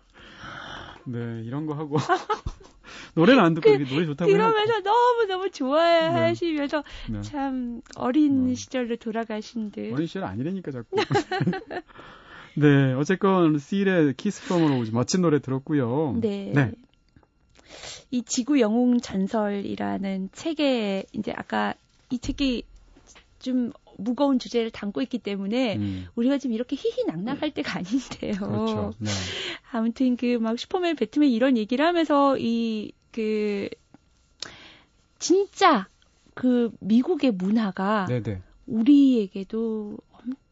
네, 1.05 1.43
이런 1.45 1.67
거 1.67 1.73
하고 1.73 1.97
노래는 3.15 3.43
안 3.43 3.53
듣고 3.53 3.69
그, 3.69 3.87
노래 3.87 4.05
좋다고 4.05 4.31
그러면서 4.31 4.79
너무 4.81 5.25
너무 5.27 5.51
좋아하시면서 5.51 6.83
네. 7.09 7.21
참 7.21 7.81
어린 7.95 8.47
네. 8.47 8.55
시절로 8.55 8.95
돌아가신 8.95 9.71
듯. 9.71 9.93
어린 9.93 10.07
시절 10.07 10.23
아니라니까 10.23 10.71
자꾸. 10.71 10.95
네, 12.55 12.93
어쨌건 12.93 13.57
Seal의 13.59 14.13
Kiss 14.15 14.43
from 14.43 14.67
Rose 14.67 14.91
멋진 14.91 15.21
노래 15.21 15.39
들었고요. 15.39 16.17
네. 16.21 16.51
네. 16.53 16.71
이 18.11 18.23
지구 18.23 18.59
영웅 18.59 18.99
전설이라는 18.99 20.29
책에 20.31 21.05
이제 21.13 21.33
아까 21.35 21.73
이 22.09 22.19
책이 22.19 22.63
좀 23.39 23.71
무거운 23.97 24.39
주제를 24.39 24.71
담고 24.71 25.01
있기 25.03 25.19
때문에 25.19 25.75
음. 25.77 26.07
우리가 26.15 26.37
지금 26.37 26.53
이렇게 26.55 26.75
희희낙낙할 26.75 27.51
때가 27.51 27.79
아닌데요. 27.79 28.33
그렇죠. 28.33 28.93
네. 28.99 29.09
아무튼 29.71 30.15
그 30.17 30.37
막 30.39 30.57
슈퍼맨, 30.59 30.95
배트맨 30.95 31.29
이런 31.29 31.57
얘기를 31.57 31.85
하면서 31.85 32.37
이 32.37 32.91
그 33.13 33.69
진짜 35.19 35.87
그 36.33 36.71
미국의 36.79 37.31
문화가 37.31 38.05
네네. 38.07 38.41
우리에게도 38.65 39.97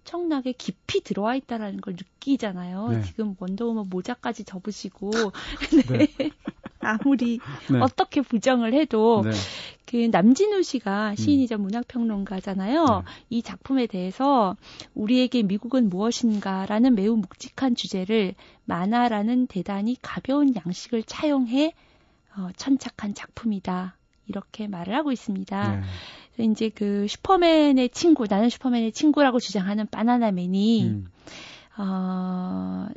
엄청나게 0.02 0.54
깊이 0.54 1.02
들어와 1.02 1.36
있다라는 1.36 1.82
걸 1.82 1.94
느끼잖아요. 1.94 2.90
네. 2.90 3.02
지금 3.04 3.36
원더우먼 3.40 3.90
모자까지 3.90 4.44
접으시고 4.44 5.12
네. 5.90 6.08
네. 6.18 6.32
아무리 6.80 7.40
네. 7.70 7.80
어떻게 7.80 8.22
부정을 8.22 8.74
해도 8.74 9.22
네. 9.24 9.32
그 9.86 9.98
남진우 9.98 10.64
씨가 10.64 11.16
시인이자 11.16 11.58
음. 11.58 11.62
문학평론가잖아요. 11.64 12.86
네. 12.86 13.12
이 13.30 13.42
작품에 13.42 13.88
대해서 13.88 14.56
우리에게 14.96 15.44
미국은 15.44 15.90
무엇인가라는 15.90 16.96
매우 16.96 17.16
묵직한 17.16 17.76
주제를 17.76 18.36
만화라는 18.66 19.48
대단히 19.48 19.96
가벼운 20.02 20.54
양식을 20.56 21.04
차용해 21.04 21.74
어, 22.38 22.50
천착한 22.56 23.14
작품이다. 23.14 23.98
이렇게 24.32 24.68
말을 24.68 24.96
하고 24.96 25.12
있습니다. 25.12 25.82
네. 26.38 26.44
이제 26.46 26.70
그 26.70 27.06
슈퍼맨의 27.08 27.90
친구, 27.90 28.26
나는 28.28 28.50
슈퍼맨의 28.50 28.94
친구라고 28.94 29.40
주장하는 29.40 29.88
바나나맨이 29.88 30.86
음. 30.86 31.08
어, 31.78 32.88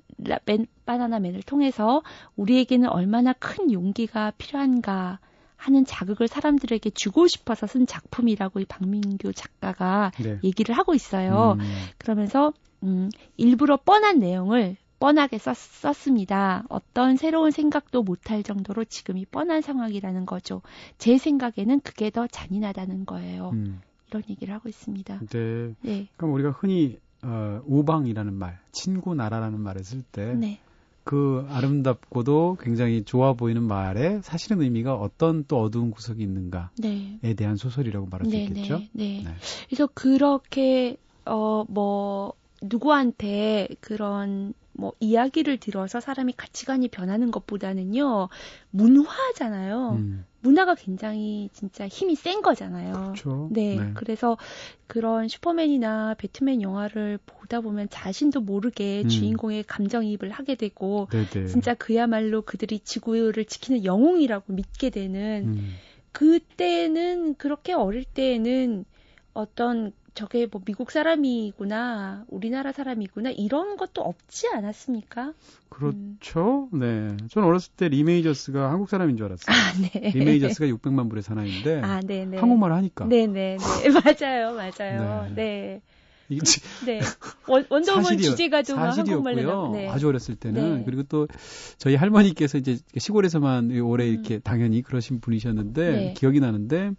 맨, 0.46 0.66
바나나맨을 0.86 1.42
통해서 1.42 2.02
우리에게는 2.36 2.88
얼마나 2.88 3.32
큰 3.32 3.72
용기가 3.72 4.32
필요한가 4.38 5.18
하는 5.56 5.84
자극을 5.84 6.28
사람들에게 6.28 6.90
주고 6.90 7.26
싶어서 7.26 7.66
쓴 7.66 7.86
작품이라고 7.86 8.60
이 8.60 8.64
박민규 8.66 9.32
작가가 9.32 10.12
네. 10.22 10.38
얘기를 10.44 10.76
하고 10.76 10.94
있어요. 10.94 11.56
음. 11.58 11.66
그러면서 11.98 12.52
음, 12.82 13.10
일부러 13.36 13.78
뻔한 13.78 14.18
내용을 14.18 14.76
뻔하게 14.98 15.38
썼, 15.38 15.56
썼습니다. 15.56 16.64
어떤 16.68 17.16
새로운 17.16 17.50
생각도 17.50 18.02
못할 18.02 18.42
정도로 18.42 18.84
지금이 18.84 19.26
뻔한 19.26 19.60
상황이라는 19.60 20.26
거죠. 20.26 20.62
제 20.98 21.18
생각에는 21.18 21.80
그게 21.80 22.10
더 22.10 22.26
잔인하다는 22.26 23.04
거예요. 23.06 23.50
음. 23.52 23.80
이런 24.08 24.22
얘기를 24.28 24.54
하고 24.54 24.68
있습니다. 24.68 25.20
네. 25.30 25.74
네. 25.82 26.08
그럼 26.16 26.34
우리가 26.34 26.50
흔히 26.50 26.98
어, 27.22 27.60
우방이라는 27.66 28.34
말, 28.34 28.58
친구 28.72 29.14
나라라는 29.14 29.60
말을 29.60 29.82
쓸때 29.82 30.34
네. 30.34 30.60
그 31.04 31.46
아름답고도 31.50 32.56
굉장히 32.60 33.04
좋아 33.04 33.34
보이는 33.34 33.62
말에 33.62 34.20
사실은 34.22 34.62
의미가 34.62 34.94
어떤 34.94 35.44
또 35.46 35.60
어두운 35.60 35.90
구석이 35.90 36.22
있는가에 36.22 36.68
네. 36.78 37.34
대한 37.36 37.56
소설이라고 37.56 38.06
말할 38.06 38.28
네, 38.28 38.30
수 38.30 38.52
있겠죠. 38.52 38.78
네, 38.78 38.90
네. 38.92 39.22
네. 39.24 39.34
그래서 39.68 39.86
그렇게 39.92 40.96
어 41.26 41.64
뭐 41.68 42.34
누구한테 42.62 43.68
그런 43.80 44.54
뭐 44.74 44.92
이야기를 45.00 45.58
들어서 45.58 46.00
사람이 46.00 46.34
가치관이 46.36 46.88
변하는 46.88 47.30
것보다는요 47.30 48.28
문화잖아요. 48.70 49.90
음. 49.92 50.24
문화가 50.40 50.74
굉장히 50.74 51.48
진짜 51.54 51.88
힘이 51.88 52.16
센 52.16 52.42
거잖아요. 52.42 52.92
그렇죠. 52.92 53.48
네, 53.50 53.76
네, 53.76 53.90
그래서 53.94 54.36
그런 54.86 55.26
슈퍼맨이나 55.26 56.16
배트맨 56.18 56.60
영화를 56.60 57.18
보다 57.24 57.62
보면 57.62 57.88
자신도 57.88 58.42
모르게 58.42 59.02
음. 59.04 59.08
주인공의 59.08 59.64
감정이입을 59.64 60.30
하게 60.30 60.54
되고 60.54 61.08
네네. 61.10 61.46
진짜 61.46 61.72
그야말로 61.72 62.42
그들이 62.42 62.80
지구를 62.80 63.46
지키는 63.46 63.84
영웅이라고 63.86 64.52
믿게 64.52 64.90
되는 64.90 65.54
음. 65.56 65.74
그때는 66.12 67.36
그렇게 67.36 67.72
어릴 67.72 68.04
때에는 68.04 68.84
어떤 69.32 69.92
저게 70.14 70.46
뭐 70.50 70.60
미국 70.64 70.92
사람이구나, 70.92 72.24
우리나라 72.28 72.70
사람이구나, 72.70 73.30
이런 73.30 73.76
것도 73.76 74.00
없지 74.00 74.48
않았습니까? 74.48 75.32
그렇죠. 75.68 76.68
음. 76.72 76.78
네. 76.78 77.16
전 77.30 77.42
어렸을 77.42 77.72
때 77.76 77.88
리 77.88 78.01
메이저스가 78.01 78.70
한국 78.70 78.88
사람인 78.88 79.16
줄 79.16 79.26
알았어요. 79.26 79.54
아, 79.54 79.72
네. 79.80 80.10
리 80.10 80.19
메이저스가 80.19 80.66
600만 80.66 81.08
불의 81.08 81.22
사나이인데. 81.22 81.80
아, 81.82 82.00
네, 82.00 82.24
네. 82.26 82.38
한국말을 82.38 82.76
하니까. 82.76 83.06
네 83.06 83.26
네, 83.26 83.56
네. 83.56 83.88
맞아요, 83.90 84.54
맞아요. 84.54 85.28
네. 85.34 85.34
네. 85.34 85.80
네. 86.86 87.00
원, 87.48 87.66
원더우먼 87.68 88.18
주제가도 88.18 88.76
한국말로 88.76 89.72
네. 89.72 89.88
아주 89.88 90.08
어렸을 90.08 90.36
때는 90.36 90.78
네. 90.78 90.82
그리고 90.84 91.02
또 91.02 91.28
저희 91.76 91.96
할머니께서 91.96 92.56
이제 92.56 92.78
시골에서만 92.96 93.78
오래 93.80 94.06
음. 94.06 94.12
이렇게 94.12 94.38
당연히 94.38 94.82
그러신 94.82 95.20
분이셨는데 95.20 95.90
네. 95.90 96.14
기억이 96.16 96.40
나는데 96.40 96.92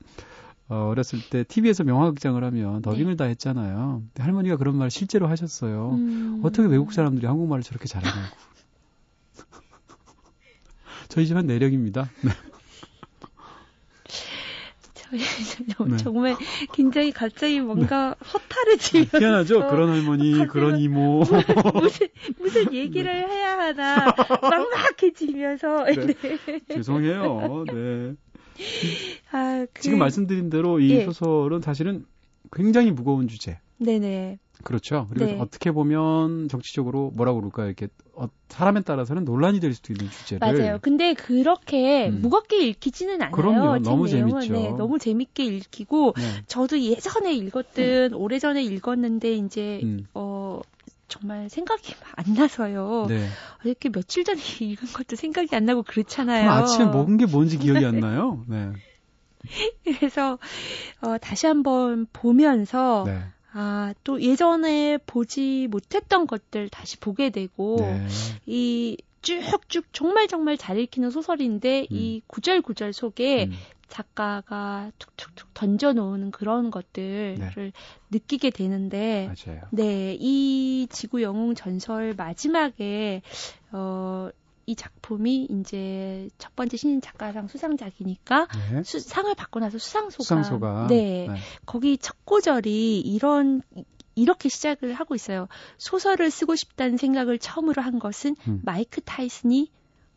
어, 0.67 0.87
어렸을 0.89 1.19
때 1.29 1.43
TV에서 1.43 1.83
명화극장을 1.83 2.43
하면 2.43 2.81
더빙을 2.81 3.13
네. 3.13 3.17
다 3.17 3.25
했잖아요. 3.25 4.01
할머니가 4.17 4.57
그런 4.57 4.75
말 4.77 4.89
실제로 4.89 5.27
하셨어요. 5.27 5.91
음... 5.91 6.41
어떻게 6.43 6.67
외국 6.67 6.91
사람들이 6.91 7.27
한국말을 7.27 7.61
저렇게 7.63 7.85
잘하냐고. 7.85 8.35
저희 11.07 11.27
집안 11.27 11.45
내력입니다. 11.45 12.09
네. 12.21 12.31
저희 14.95 15.19
네. 15.87 15.97
정말 15.97 16.35
굉장히 16.73 17.11
갑자기 17.11 17.59
뭔가 17.59 18.15
네. 18.19 18.29
허탈해지면서 18.33 19.19
희한하죠? 19.19 19.67
그런 19.67 19.89
할머니, 19.89 20.47
그런 20.47 20.79
이모 20.79 21.19
무슨 21.19 22.07
무슨 22.39 22.73
얘기를 22.73 23.13
해야 23.29 23.59
하나 23.59 24.15
막막해지면서 24.41 25.85
네. 25.85 25.93
네. 26.67 26.75
죄송해요. 26.75 27.65
네. 27.67 28.15
아, 29.31 29.65
그... 29.73 29.81
지금 29.81 29.99
말씀드린 29.99 30.49
대로 30.49 30.79
이 30.79 30.91
예. 30.91 31.05
소설은 31.05 31.61
사실은 31.61 32.05
굉장히 32.51 32.91
무거운 32.91 33.27
주제. 33.27 33.59
네네. 33.77 34.39
그렇죠. 34.63 35.07
그리고 35.09 35.25
네. 35.25 35.37
어떻게 35.39 35.71
보면 35.71 36.47
정치적으로 36.47 37.11
뭐라고 37.13 37.39
그럴까요? 37.39 37.67
이렇게 37.67 37.87
어, 38.13 38.27
사람에 38.47 38.81
따라서는 38.81 39.25
논란이 39.25 39.59
될 39.59 39.73
수도 39.73 39.93
있는 39.93 40.09
주제를. 40.09 40.39
맞아요. 40.39 40.79
근데 40.81 41.13
그렇게 41.13 42.07
음. 42.07 42.21
무겁게 42.21 42.65
읽히지는 42.67 43.21
않아요. 43.21 43.31
그럼요. 43.31 43.79
너무 43.79 44.07
재밌죠. 44.07 44.53
네, 44.53 44.71
너무 44.71 44.97
재밌게 44.97 45.43
읽히고 45.43 46.13
네. 46.15 46.23
저도 46.47 46.79
예전에 46.79 47.33
읽었든 47.33 48.13
음. 48.13 48.17
오래전에 48.17 48.63
읽었는데 48.63 49.33
이제 49.33 49.81
음. 49.83 50.05
어 50.13 50.61
정말 51.07 51.49
생각이 51.49 51.93
안 52.15 52.33
나서요. 52.33 53.05
네. 53.09 53.27
이렇게 53.63 53.89
며칠 53.89 54.23
전에 54.23 54.39
읽은 54.61 54.87
것도 54.93 55.15
생각이 55.15 55.55
안 55.55 55.65
나고 55.65 55.83
그렇잖아요. 55.83 56.49
아침에 56.49 56.85
먹은 56.85 57.17
게 57.17 57.25
뭔지 57.25 57.57
기억이 57.57 57.85
안 57.85 57.99
나요. 57.99 58.43
네. 58.47 58.71
그래서 59.99 60.39
어, 61.01 61.17
다시 61.19 61.47
한번 61.47 62.07
보면서 62.11 63.03
네. 63.05 63.21
아, 63.53 63.93
또 64.03 64.21
예전에 64.21 64.97
보지 65.05 65.67
못했던 65.71 66.27
것들 66.27 66.69
다시 66.69 66.99
보게 66.99 67.29
되고 67.29 67.77
네. 67.79 68.05
이 68.45 68.97
쭉쭉 69.21 69.85
정말 69.91 70.27
정말 70.27 70.57
잘 70.57 70.77
읽히는 70.77 71.09
소설인데 71.09 71.81
음. 71.81 71.87
이 71.89 72.21
구절 72.27 72.61
구절 72.61 72.93
속에 72.93 73.45
음. 73.45 73.53
작가가 73.87 74.91
툭툭툭 74.97 75.53
던져놓는 75.53 76.31
그런 76.31 76.71
것들을 76.71 77.35
네. 77.37 77.71
느끼게 78.11 78.49
되는데, 78.49 79.31
맞아요. 79.45 79.61
네, 79.71 80.17
이 80.19 80.87
지구 80.89 81.21
영웅 81.21 81.55
전설 81.55 82.13
마지막에 82.15 83.21
어. 83.71 84.29
이 84.67 84.75
작품이 84.75 85.47
이제 85.51 86.27
첫 86.39 86.55
번째 86.55 86.75
신인 86.75 86.99
작가상 86.99 87.47
수상작이니까 87.47 88.47
네. 88.71 88.83
수, 88.83 88.99
상을 88.99 89.31
받고 89.35 89.59
나서 89.59 89.77
수상소감, 89.77 90.23
수상소감. 90.23 90.87
네, 90.87 91.27
네, 91.29 91.35
거기 91.67 91.99
첫 91.99 92.25
구절이 92.25 92.99
이런 93.01 93.61
이렇게 94.15 94.49
시작을 94.49 94.93
하고 94.93 95.13
있어요. 95.13 95.47
소설을 95.77 96.31
쓰고 96.31 96.55
싶다는 96.55 96.97
생각을 96.97 97.37
처음으로 97.37 97.81
한 97.81 97.99
것은 97.99 98.35
음. 98.47 98.61
마이크 98.63 99.01
타이슨이 99.01 99.69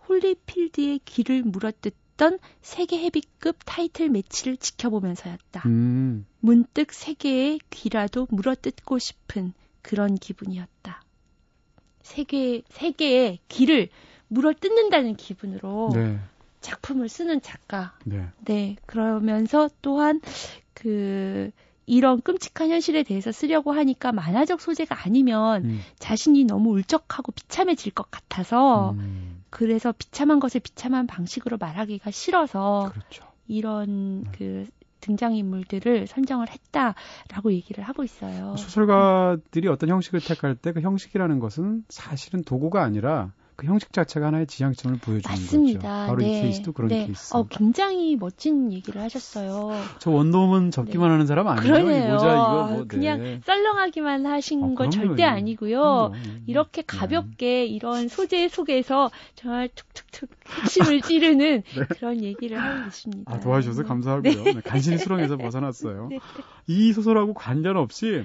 홀리필드의 0.08 1.00
귀를 1.04 1.42
물어뜯었던 1.42 2.38
세계 2.60 2.98
헤비급 2.98 3.56
타이틀 3.64 4.10
매치를 4.10 4.58
지켜보면서였다. 4.58 5.62
음. 5.66 6.26
문득 6.40 6.92
세계의 6.92 7.60
귀라도 7.70 8.26
물어뜯고 8.30 8.98
싶은 8.98 9.54
그런 9.80 10.16
기분이었다. 10.16 11.00
세계 12.02 12.62
세계의 12.68 13.38
귀를 13.48 13.88
물어뜯는다는 14.26 15.14
기분으로 15.14 15.90
네. 15.94 16.18
작품을 16.60 17.08
쓰는 17.08 17.40
작가. 17.40 17.96
네. 18.04 18.26
네. 18.44 18.76
그러면서 18.84 19.70
또한 19.80 20.20
그 20.74 21.50
이런 21.86 22.20
끔찍한 22.20 22.68
현실에 22.68 23.02
대해서 23.02 23.32
쓰려고 23.32 23.72
하니까 23.72 24.12
만화적 24.12 24.60
소재가 24.60 25.04
아니면 25.04 25.64
음. 25.64 25.80
자신이 25.98 26.44
너무 26.44 26.70
울적하고 26.72 27.32
비참해질 27.32 27.92
것 27.92 28.10
같아서 28.10 28.90
음. 28.90 29.37
그래서 29.50 29.92
비참한 29.92 30.40
것을 30.40 30.60
비참한 30.60 31.06
방식으로 31.06 31.56
말하기가 31.58 32.10
싫어서 32.10 32.90
그렇죠. 32.92 33.24
이런 33.46 34.24
네. 34.24 34.30
그 34.36 34.66
등장인물들을 35.00 36.06
선정을 36.06 36.48
했다라고 36.50 37.52
얘기를 37.52 37.84
하고 37.84 38.02
있어요. 38.04 38.56
소설가들이 38.56 39.68
어떤 39.68 39.88
형식을 39.90 40.20
택할 40.20 40.54
때 40.56 40.72
그 40.72 40.80
형식이라는 40.80 41.38
것은 41.38 41.84
사실은 41.88 42.42
도구가 42.42 42.82
아니라 42.82 43.32
그 43.58 43.66
형식 43.66 43.92
자체가 43.92 44.28
하나의 44.28 44.46
지향점을 44.46 44.98
보여주는 45.00 45.34
맞습니다. 45.34 45.80
거죠. 45.80 46.06
바로 46.06 46.18
네. 46.18 46.38
이 46.38 46.42
케이스도 46.42 46.70
그런 46.70 46.88
네. 46.90 47.06
케이스. 47.06 47.34
어, 47.34 47.44
굉장히 47.48 48.14
멋진 48.14 48.72
얘기를 48.72 49.02
하셨어요. 49.02 49.72
저 49.98 50.12
원더우먼 50.12 50.70
접기만 50.70 51.08
네. 51.08 51.12
하는 51.14 51.26
사람 51.26 51.48
아니에요? 51.48 51.72
그러네요. 51.72 52.08
이 52.08 52.12
모자 52.12 52.32
이거 52.34 52.68
뭐, 52.70 52.78
네. 52.82 52.84
그냥 52.86 53.40
썰렁하기만 53.44 54.26
하신 54.26 54.62
어, 54.62 54.74
건 54.76 54.92
절대 54.92 55.24
아니고요. 55.24 55.80
그럼요. 55.80 56.14
이렇게 56.46 56.82
네. 56.82 56.86
가볍게 56.86 57.66
이런 57.66 58.06
소재 58.06 58.46
속에서 58.46 59.10
정말 59.34 59.68
툭툭툭 59.74 60.30
핵심을 60.62 61.00
찌르는 61.02 61.62
네. 61.62 61.84
그런 61.88 62.22
얘기를 62.22 62.62
하고 62.62 62.84
계십니다. 62.84 63.34
아, 63.34 63.40
도와주셔서 63.40 63.82
감사하고요. 63.82 64.60
간신히 64.64 64.98
수렁에서 64.98 65.34
벗어났어요. 65.36 66.10
이 66.68 66.92
소설하고 66.92 67.34
관련 67.34 67.76
없이 67.76 68.22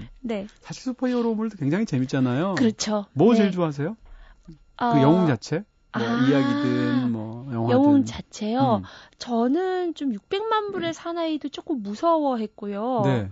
사실 0.62 0.84
슈퍼히어로물도 0.84 1.58
굉장히 1.58 1.88
재밌잖아요. 1.88 2.54
그렇죠. 2.54 3.08
뭐 3.14 3.34
제일 3.34 3.50
좋아하세요? 3.50 3.98
그 4.78 4.86
어... 4.86 5.02
영웅 5.02 5.28
자체? 5.28 5.64
뭐 5.96 6.08
아, 6.08 6.28
이야기든 6.28 7.12
뭐 7.12 7.48
영화든 7.54 7.70
영웅 7.72 8.06
자체요. 8.06 8.78
음. 8.78 8.84
저는 9.20 9.94
좀 9.94 10.12
600만 10.12 10.72
불의 10.72 10.92
사나이도 10.94 11.50
조금 11.50 11.84
무서워했고요. 11.84 13.02
네. 13.06 13.30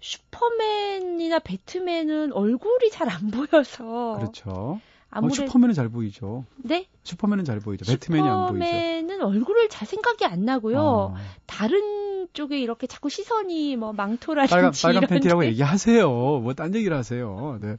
슈퍼맨이나 0.00 1.38
배트맨은 1.40 2.32
얼굴이 2.32 2.90
잘 2.90 3.08
안 3.08 3.30
보여서 3.30 4.16
그렇죠. 4.18 4.80
아무래도 5.12 5.42
어, 5.42 5.46
슈퍼맨은 5.46 5.74
잘 5.74 5.88
보이죠. 5.88 6.44
네? 6.56 6.86
슈퍼맨은 7.02 7.44
잘 7.44 7.58
보이죠. 7.60 7.84
배트맨이 7.90 8.28
안 8.28 8.46
보이죠. 8.48 8.64
슈퍼맨은 8.64 9.22
얼굴을 9.22 9.68
잘 9.68 9.86
생각이 9.86 10.24
안 10.24 10.44
나고요. 10.44 11.14
아. 11.16 11.20
다른 11.46 12.28
쪽에 12.32 12.60
이렇게 12.60 12.86
자꾸 12.86 13.08
시선이 13.08 13.74
뭐 13.76 13.92
망토라든지 13.92 14.50
빨간, 14.52 14.72
빨간 14.80 15.06
팬티라고 15.08 15.44
얘기하세요. 15.46 16.08
뭐 16.08 16.52
딴 16.54 16.74
얘기를 16.74 16.96
하세요. 16.96 17.58
네. 17.60 17.76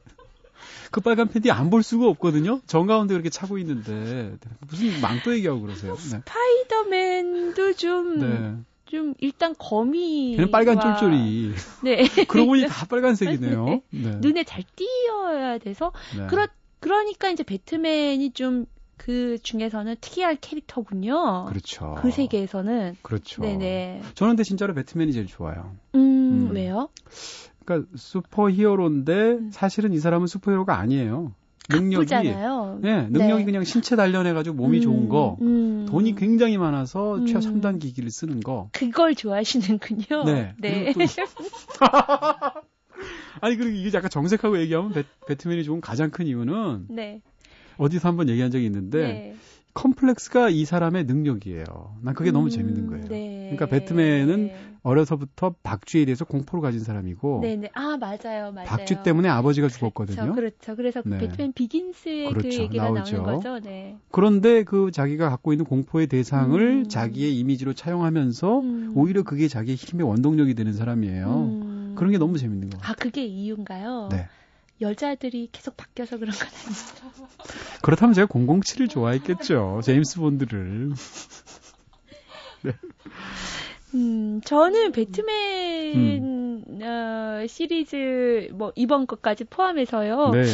그 0.90 1.00
빨간 1.00 1.28
팬티 1.28 1.50
안 1.50 1.70
볼 1.70 1.82
수가 1.82 2.06
없거든요. 2.08 2.60
정가운데 2.66 3.14
그렇게 3.14 3.30
차고 3.30 3.56
있는데 3.58 4.36
무슨 4.68 5.00
망토 5.00 5.34
얘기하고 5.34 5.62
그러세요? 5.62 5.94
네. 5.94 6.00
스파이더맨도 6.00 7.72
좀. 7.74 8.18
네. 8.18 8.56
좀 8.84 9.14
일단 9.20 9.54
거미 9.58 10.36
걔는 10.36 10.50
빨간 10.50 10.78
쫄쫄이. 10.78 11.52
네. 11.82 12.02
그러고 12.28 12.48
보니 12.50 12.66
다 12.68 12.84
빨간색이네요. 12.86 13.64
네. 13.64 13.82
네. 13.88 14.16
눈에 14.20 14.44
잘 14.44 14.62
띄어야 14.76 15.56
돼서 15.56 15.92
네. 16.14 16.26
그렇 16.26 16.46
그러니까 16.78 17.30
이제 17.30 17.42
배트맨이 17.42 18.32
좀그 18.32 19.38
중에서는 19.42 19.96
특이한 20.00 20.36
캐릭터군요. 20.42 21.46
그렇죠. 21.48 21.96
그 22.02 22.10
세계에서는. 22.10 22.96
그렇죠. 23.00 23.40
네네. 23.40 24.02
저는 24.14 24.32
근데 24.32 24.42
진짜로 24.44 24.74
배트맨이 24.74 25.12
제일 25.14 25.26
좋아요. 25.26 25.74
음, 25.94 26.48
음. 26.50 26.54
왜요? 26.54 26.90
그러니까 27.64 27.88
슈퍼히어로인데 27.96 29.12
음. 29.12 29.50
사실은 29.52 29.92
이 29.92 29.98
사람은 29.98 30.26
슈퍼히어로가 30.26 30.78
아니에요. 30.78 31.34
능력이 31.70 32.06
바쁘잖아요. 32.06 32.80
네, 32.82 33.06
능력이 33.08 33.40
네. 33.40 33.44
그냥 33.44 33.64
신체 33.64 33.94
단련해 33.94 34.32
가지고 34.32 34.56
몸이 34.56 34.78
음, 34.78 34.82
좋은 34.82 35.08
거. 35.08 35.38
음. 35.42 35.86
돈이 35.88 36.16
굉장히 36.16 36.58
많아서 36.58 37.16
음. 37.16 37.26
최첨단 37.26 37.78
기기를 37.78 38.10
쓰는 38.10 38.40
거. 38.40 38.68
그걸 38.72 39.14
좋아하시는군요. 39.14 40.24
네. 40.24 40.54
네. 40.58 40.92
아니 43.40 43.56
그리고 43.56 43.76
이게 43.76 43.96
약간 43.96 44.10
정색하고 44.10 44.60
얘기하면 44.60 44.92
배, 44.92 45.04
배트맨이 45.26 45.64
좋은 45.64 45.80
가장 45.80 46.10
큰 46.10 46.26
이유는 46.26 46.86
네. 46.90 47.20
어디서 47.78 48.08
한번 48.08 48.28
얘기한 48.28 48.50
적이 48.50 48.66
있는데 48.66 49.00
네. 49.00 49.34
컴플렉스가 49.74 50.50
이 50.50 50.64
사람의 50.64 51.04
능력이에요. 51.04 51.64
난 52.02 52.14
그게 52.14 52.30
음, 52.30 52.34
너무 52.34 52.50
재밌는 52.50 52.86
거예요. 52.88 53.04
네. 53.06 53.50
그러니까 53.52 53.66
배트맨은 53.66 54.50
어려서부터 54.82 55.54
박쥐에 55.62 56.04
대해서 56.04 56.24
공포를 56.24 56.60
가진 56.62 56.80
사람이고. 56.80 57.40
네네. 57.42 57.70
아, 57.74 57.96
맞아요. 57.98 58.52
맞아요. 58.52 58.66
박쥐 58.66 59.02
때문에 59.04 59.28
아버지가 59.28 59.68
그렇죠, 59.68 59.78
죽었거든요. 59.78 60.34
그렇죠. 60.34 60.74
그래서 60.74 61.02
네. 61.04 61.18
배트맨 61.18 61.52
비긴스의 61.52 62.28
그 62.28 62.34
그렇죠, 62.34 62.58
그 62.58 62.62
얘기가 62.64 62.90
나오죠. 62.90 63.16
나오는 63.16 63.34
거죠. 63.34 63.60
네. 63.60 63.96
그런데 64.10 64.64
그 64.64 64.90
자기가 64.90 65.30
갖고 65.30 65.52
있는 65.52 65.64
공포의 65.64 66.08
대상을 66.08 66.60
음. 66.60 66.88
자기의 66.88 67.38
이미지로 67.38 67.74
차용하면서 67.74 68.60
음. 68.60 68.92
오히려 68.96 69.22
그게 69.22 69.46
자기의 69.46 69.76
힘의 69.76 70.06
원동력이 70.06 70.54
되는 70.54 70.72
사람이에요. 70.72 71.28
음. 71.28 71.94
그런 71.96 72.10
게 72.10 72.18
너무 72.18 72.38
재밌는 72.38 72.70
거 72.70 72.78
같아요. 72.78 72.92
아, 72.92 72.94
그게 72.96 73.24
이유인가요? 73.24 74.08
네. 74.10 74.26
여자들이 74.80 75.50
계속 75.52 75.76
바뀌어서 75.76 76.18
그런 76.18 76.34
건 76.34 76.48
아니죠. 76.48 77.12
그렇다면 77.82 78.14
제가 78.14 78.26
007을 78.26 78.90
좋아했겠죠. 78.90 79.80
제임스 79.84 80.18
본드를. 80.18 80.92
네. 82.64 82.72
음, 83.94 84.40
저는 84.44 84.92
배트맨 84.92 85.96
음. 85.96 86.82
어, 86.82 87.46
시리즈 87.46 88.48
뭐 88.52 88.72
이번 88.74 89.06
것까지 89.06 89.44
포함해서요. 89.44 90.30
네. 90.30 90.44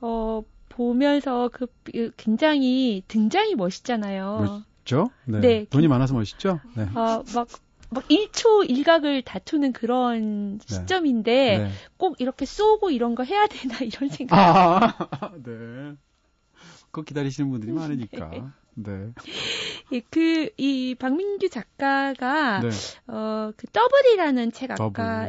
어, 0.00 0.42
보면서 0.68 1.48
그, 1.52 1.66
그 1.84 2.12
굉장히 2.16 3.02
등장이 3.08 3.54
멋있잖아요. 3.54 4.64
멋있죠? 4.84 5.10
네. 5.24 5.40
네. 5.40 5.64
돈이 5.70 5.88
많아서 5.88 6.14
멋있죠? 6.14 6.60
네. 6.76 6.84
어, 6.94 7.22
막막 7.34 8.08
1초 8.08 8.68
일각을 8.68 9.22
다투는 9.22 9.72
그런 9.72 10.58
네. 10.58 10.64
시점인데 10.66 11.58
네. 11.58 11.70
꼭 11.96 12.20
이렇게 12.20 12.44
쏘고 12.46 12.90
이런 12.90 13.14
거 13.14 13.24
해야 13.24 13.46
되나 13.46 13.78
이런 13.78 14.08
생각. 14.08 14.36
아, 14.38 14.96
네. 15.42 15.94
그거 16.90 17.02
기다리시는 17.02 17.50
분들이 17.50 17.72
많으니까. 17.72 18.52
네. 18.82 18.92
네. 18.92 19.12
예, 19.92 20.00
그, 20.10 20.50
이, 20.56 20.94
박민규 20.98 21.48
작가가, 21.48 22.60
네. 22.60 22.68
어, 23.06 23.52
그, 23.56 23.66
더블이라는 23.68 24.52
책 24.52 24.70
아까, 24.72 24.76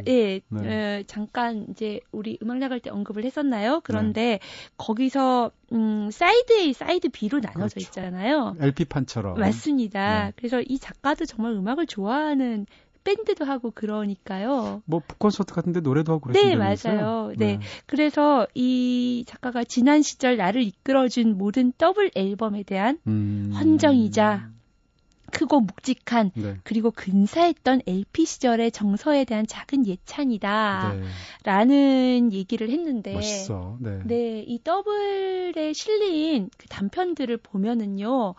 더블. 0.00 0.02
예, 0.08 0.40
네. 0.48 1.00
어, 1.00 1.02
잠깐 1.06 1.66
이제 1.70 2.00
우리 2.12 2.38
음악 2.42 2.58
나갈 2.58 2.80
때 2.80 2.90
언급을 2.90 3.24
했었나요? 3.24 3.80
그런데 3.82 4.20
네. 4.20 4.40
거기서, 4.76 5.50
음, 5.72 6.10
사이드 6.10 6.52
A, 6.52 6.72
사이드 6.72 7.08
B로 7.08 7.40
나눠져 7.40 7.74
그렇죠. 7.74 7.80
있잖아요. 7.80 8.56
LP판처럼. 8.60 9.38
맞습니다. 9.38 10.26
네. 10.26 10.32
그래서 10.36 10.60
이 10.60 10.78
작가도 10.78 11.24
정말 11.24 11.52
음악을 11.52 11.86
좋아하는 11.86 12.66
밴드도 13.04 13.44
하고 13.44 13.70
그러니까요. 13.70 14.82
뭐 14.84 15.00
북콘서트 15.06 15.54
같은데 15.54 15.80
노래도 15.80 16.12
하고 16.12 16.20
그러시는 16.20 16.50
네, 16.50 16.56
맞아요. 16.56 17.32
네. 17.36 17.56
네. 17.56 17.60
그래서 17.86 18.46
이 18.54 19.24
작가가 19.26 19.64
지난 19.64 20.02
시절 20.02 20.36
나를 20.36 20.62
이끌어준 20.62 21.36
모든 21.38 21.72
더블 21.76 22.10
앨범에 22.14 22.62
대한 22.62 22.98
음... 23.06 23.52
헌정이자 23.54 24.50
크고 25.30 25.60
묵직한 25.60 26.32
네. 26.34 26.56
그리고 26.64 26.90
근사했던 26.90 27.82
LP 27.86 28.26
시절의 28.26 28.72
정서에 28.72 29.24
대한 29.24 29.46
작은 29.46 29.86
예찬이다. 29.86 30.94
네. 30.94 31.02
라는 31.44 32.32
얘기를 32.32 32.68
했는데 32.70 33.14
멋있어. 33.14 33.78
네. 33.80 34.00
네, 34.04 34.44
이 34.46 34.62
더블에 34.62 35.72
실린 35.72 36.50
그 36.58 36.66
단편들을 36.68 37.36
보면은요. 37.38 38.34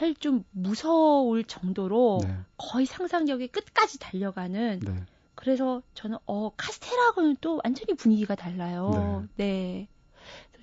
사실 0.00 0.14
좀 0.14 0.44
무서울 0.50 1.44
정도로 1.44 2.20
네. 2.22 2.34
거의 2.56 2.86
상상력의 2.86 3.48
끝까지 3.48 3.98
달려가는 3.98 4.80
네. 4.80 5.04
그래서 5.34 5.82
저는 5.92 6.16
어 6.24 6.50
카스테라하고는 6.56 7.36
또 7.42 7.60
완전히 7.62 7.94
분위기가 7.94 8.34
달라요. 8.34 9.26
네. 9.36 9.44
네. 9.44 9.88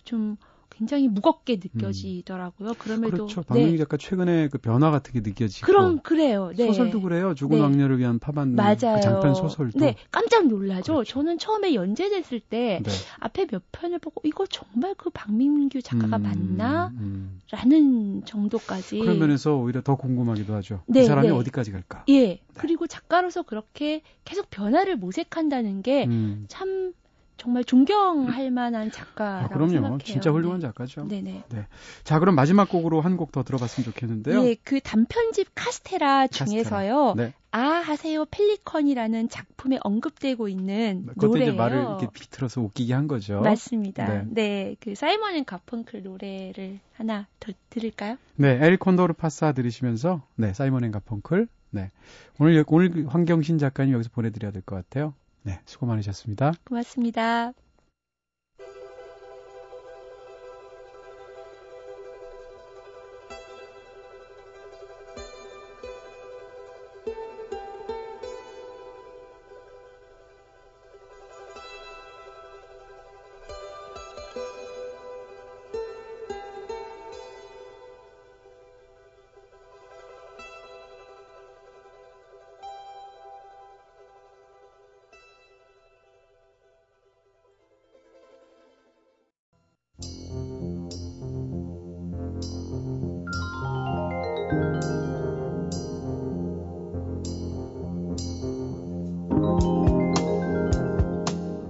좀 0.03 0.37
굉장히 0.77 1.07
무겁게 1.07 1.55
느껴지더라고요. 1.55 2.69
음. 2.69 2.75
그럼에도 2.77 3.11
그렇죠. 3.25 3.41
박명희 3.41 3.71
네. 3.71 3.77
작가 3.77 3.97
최근에 3.97 4.49
그 4.49 4.59
변화 4.59 4.91
같은 4.91 5.11
게 5.11 5.27
느껴지고 5.27 5.65
그럼 5.65 5.99
그래요. 6.01 6.51
네. 6.55 6.67
소설도 6.67 7.01
그래요. 7.01 7.33
죽은 7.33 7.57
네. 7.57 7.63
왕녀를 7.63 7.97
위한 7.97 8.19
파반 8.19 8.51
그 8.51 8.55
맞아요. 8.55 8.95
그 8.95 9.01
장편 9.01 9.33
소설도 9.33 9.79
네 9.79 9.95
깜짝 10.11 10.47
놀라죠. 10.47 10.93
그렇죠. 10.93 11.11
저는 11.11 11.39
처음에 11.39 11.73
연재됐을 11.73 12.39
때 12.39 12.81
네. 12.83 12.91
앞에 13.19 13.47
몇 13.47 13.63
편을 13.71 13.99
보고 13.99 14.21
이거 14.23 14.45
정말 14.45 14.93
그 14.95 15.09
박민규 15.09 15.81
작가가 15.81 16.17
음, 16.17 16.21
맞나? 16.21 16.87
음. 16.99 17.41
라는 17.49 18.23
정도까지 18.25 18.99
그런 18.99 19.19
면에서 19.19 19.55
오히려 19.55 19.81
더 19.81 19.95
궁금하기도 19.95 20.53
하죠. 20.55 20.83
네, 20.85 21.01
이 21.01 21.05
사람이 21.05 21.29
네. 21.29 21.33
어디까지 21.33 21.71
갈까? 21.71 22.03
예. 22.09 22.27
네. 22.27 22.41
그리고 22.55 22.87
작가로서 22.87 23.43
그렇게 23.43 24.01
계속 24.25 24.49
변화를 24.49 24.95
모색한다는 24.97 25.81
게참 25.81 26.67
음. 26.67 26.93
정말 27.37 27.63
존경할 27.63 28.49
만한 28.51 28.91
작가라고 28.91 29.45
아, 29.45 29.47
그럼요. 29.49 29.71
생각해요. 29.71 29.97
진짜 29.99 30.31
훌륭한 30.31 30.59
네. 30.59 30.67
작가죠. 30.67 31.07
네네. 31.07 31.43
네. 31.49 31.67
자, 32.03 32.19
그럼 32.19 32.35
마지막 32.35 32.67
곡으로 32.69 33.01
한 33.01 33.15
곡 33.17 33.31
더 33.31 33.43
들어봤으면 33.43 33.85
좋겠는데요. 33.85 34.41
네, 34.43 34.55
그 34.63 34.79
단편집 34.81 35.49
카스테라 35.55 36.27
중에서요. 36.27 37.13
네. 37.15 37.33
아 37.51 37.59
하세요 37.59 38.25
펠리컨이라는 38.25 39.29
작품에 39.29 39.79
언급되고 39.81 40.47
있는 40.47 41.05
네, 41.07 41.13
노래예요. 41.15 41.49
이제 41.51 41.57
말을 41.57 41.77
이렇게 41.77 42.07
비틀어서 42.13 42.61
웃기게 42.61 42.93
한 42.93 43.07
거죠. 43.07 43.39
맞습니다. 43.41 44.05
네, 44.05 44.23
네 44.29 44.75
그 44.79 44.95
사이먼 44.95 45.35
앤 45.35 45.45
가펑클 45.45 46.03
노래를 46.03 46.79
하나 46.93 47.27
더 47.39 47.51
들을까요? 47.69 48.17
네, 48.35 48.59
El 48.61 48.77
Condor 48.77 49.13
Pasa 49.13 49.53
들으시면서 49.53 50.21
네 50.35 50.53
사이먼 50.53 50.83
앤 50.83 50.91
가펑클 50.91 51.47
네 51.71 51.91
오늘 52.39 52.63
오늘 52.67 53.05
황경신 53.07 53.57
작가님 53.57 53.93
여기서 53.93 54.09
보내드려야 54.13 54.51
될 54.51 54.61
것 54.63 54.75
같아요. 54.75 55.13
네, 55.47 55.61
수고 55.65 55.85
많으셨습니다. 55.85 56.51
고맙습니다. 56.65 57.53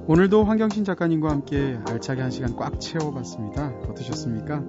오늘도 0.10 0.46
황경신 0.46 0.86
작가님과 0.86 1.30
함께 1.30 1.78
알차게 1.86 2.22
한 2.22 2.32
시간 2.32 2.56
꽉 2.56 2.80
채워봤습니다. 2.80 3.74
어떠셨습니까? 3.90 4.64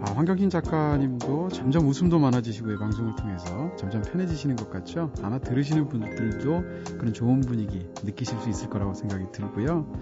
아, 0.00 0.12
황경신 0.12 0.48
작가님도 0.48 1.48
점점 1.48 1.86
웃음도 1.86 2.18
많아지시고 2.18 2.72
이 2.72 2.78
방송을 2.78 3.14
통해서 3.16 3.76
점점 3.76 4.00
편해지시는 4.00 4.56
것 4.56 4.70
같죠? 4.70 5.12
아마 5.22 5.38
들으시는 5.40 5.88
분들도 5.88 6.62
그런 6.96 7.12
좋은 7.12 7.40
분위기 7.42 7.86
느끼실 8.02 8.38
수 8.38 8.48
있을 8.48 8.70
거라고 8.70 8.94
생각이 8.94 9.26
들고요. 9.30 9.92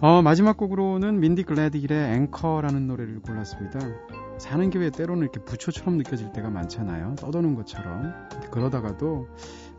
어, 0.00 0.20
마지막 0.20 0.56
곡으로는 0.56 1.20
민디 1.20 1.44
글래디힐의 1.44 2.14
앵커라는 2.16 2.88
노래를 2.88 3.20
골랐습니다. 3.20 3.78
사는 4.38 4.68
게 4.70 4.80
왜 4.80 4.90
때로는 4.90 5.22
이렇게 5.22 5.38
부초처럼 5.44 5.96
느껴질 5.98 6.32
때가 6.32 6.50
많잖아요. 6.50 7.14
떠도는 7.20 7.54
것처럼. 7.54 8.12
그러다가도 8.50 9.28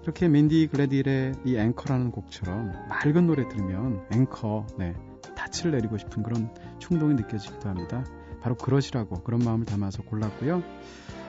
이렇게 0.03 0.27
민디 0.27 0.67
글래디의 0.67 1.33
이 1.45 1.55
앵커라는 1.55 2.11
곡처럼 2.11 2.73
맑은 2.89 3.25
노래 3.25 3.47
들으면 3.47 4.01
앵커, 4.11 4.67
네, 4.77 4.93
다 5.35 5.45
끝을 5.45 5.71
내리고 5.71 5.97
싶은 5.97 6.23
그런 6.23 6.53
충동이 6.79 7.13
느껴지기도 7.13 7.69
합니다. 7.69 8.05
바로 8.41 8.55
그러시라고 8.55 9.23
그런 9.23 9.39
마음을 9.39 9.65
담아서 9.65 10.03
골랐고요. 10.03 10.61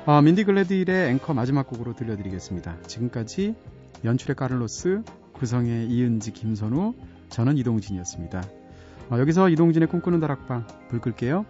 아, 0.06 0.20
민디 0.20 0.42
글래디의 0.44 1.10
앵커 1.10 1.34
마지막 1.34 1.68
곡으로 1.68 1.94
들려드리겠습니다. 1.94 2.82
지금까지 2.82 3.54
연출의 4.04 4.34
카를로스, 4.34 5.02
구성의 5.34 5.86
이은지, 5.86 6.32
김선우, 6.32 6.94
저는 7.28 7.56
이동진이었습니다. 7.58 8.42
아, 9.10 9.18
여기서 9.20 9.50
이동진의 9.50 9.88
꿈꾸는 9.88 10.18
다락방 10.18 10.66
불 10.88 11.00
끌게요. 11.00 11.46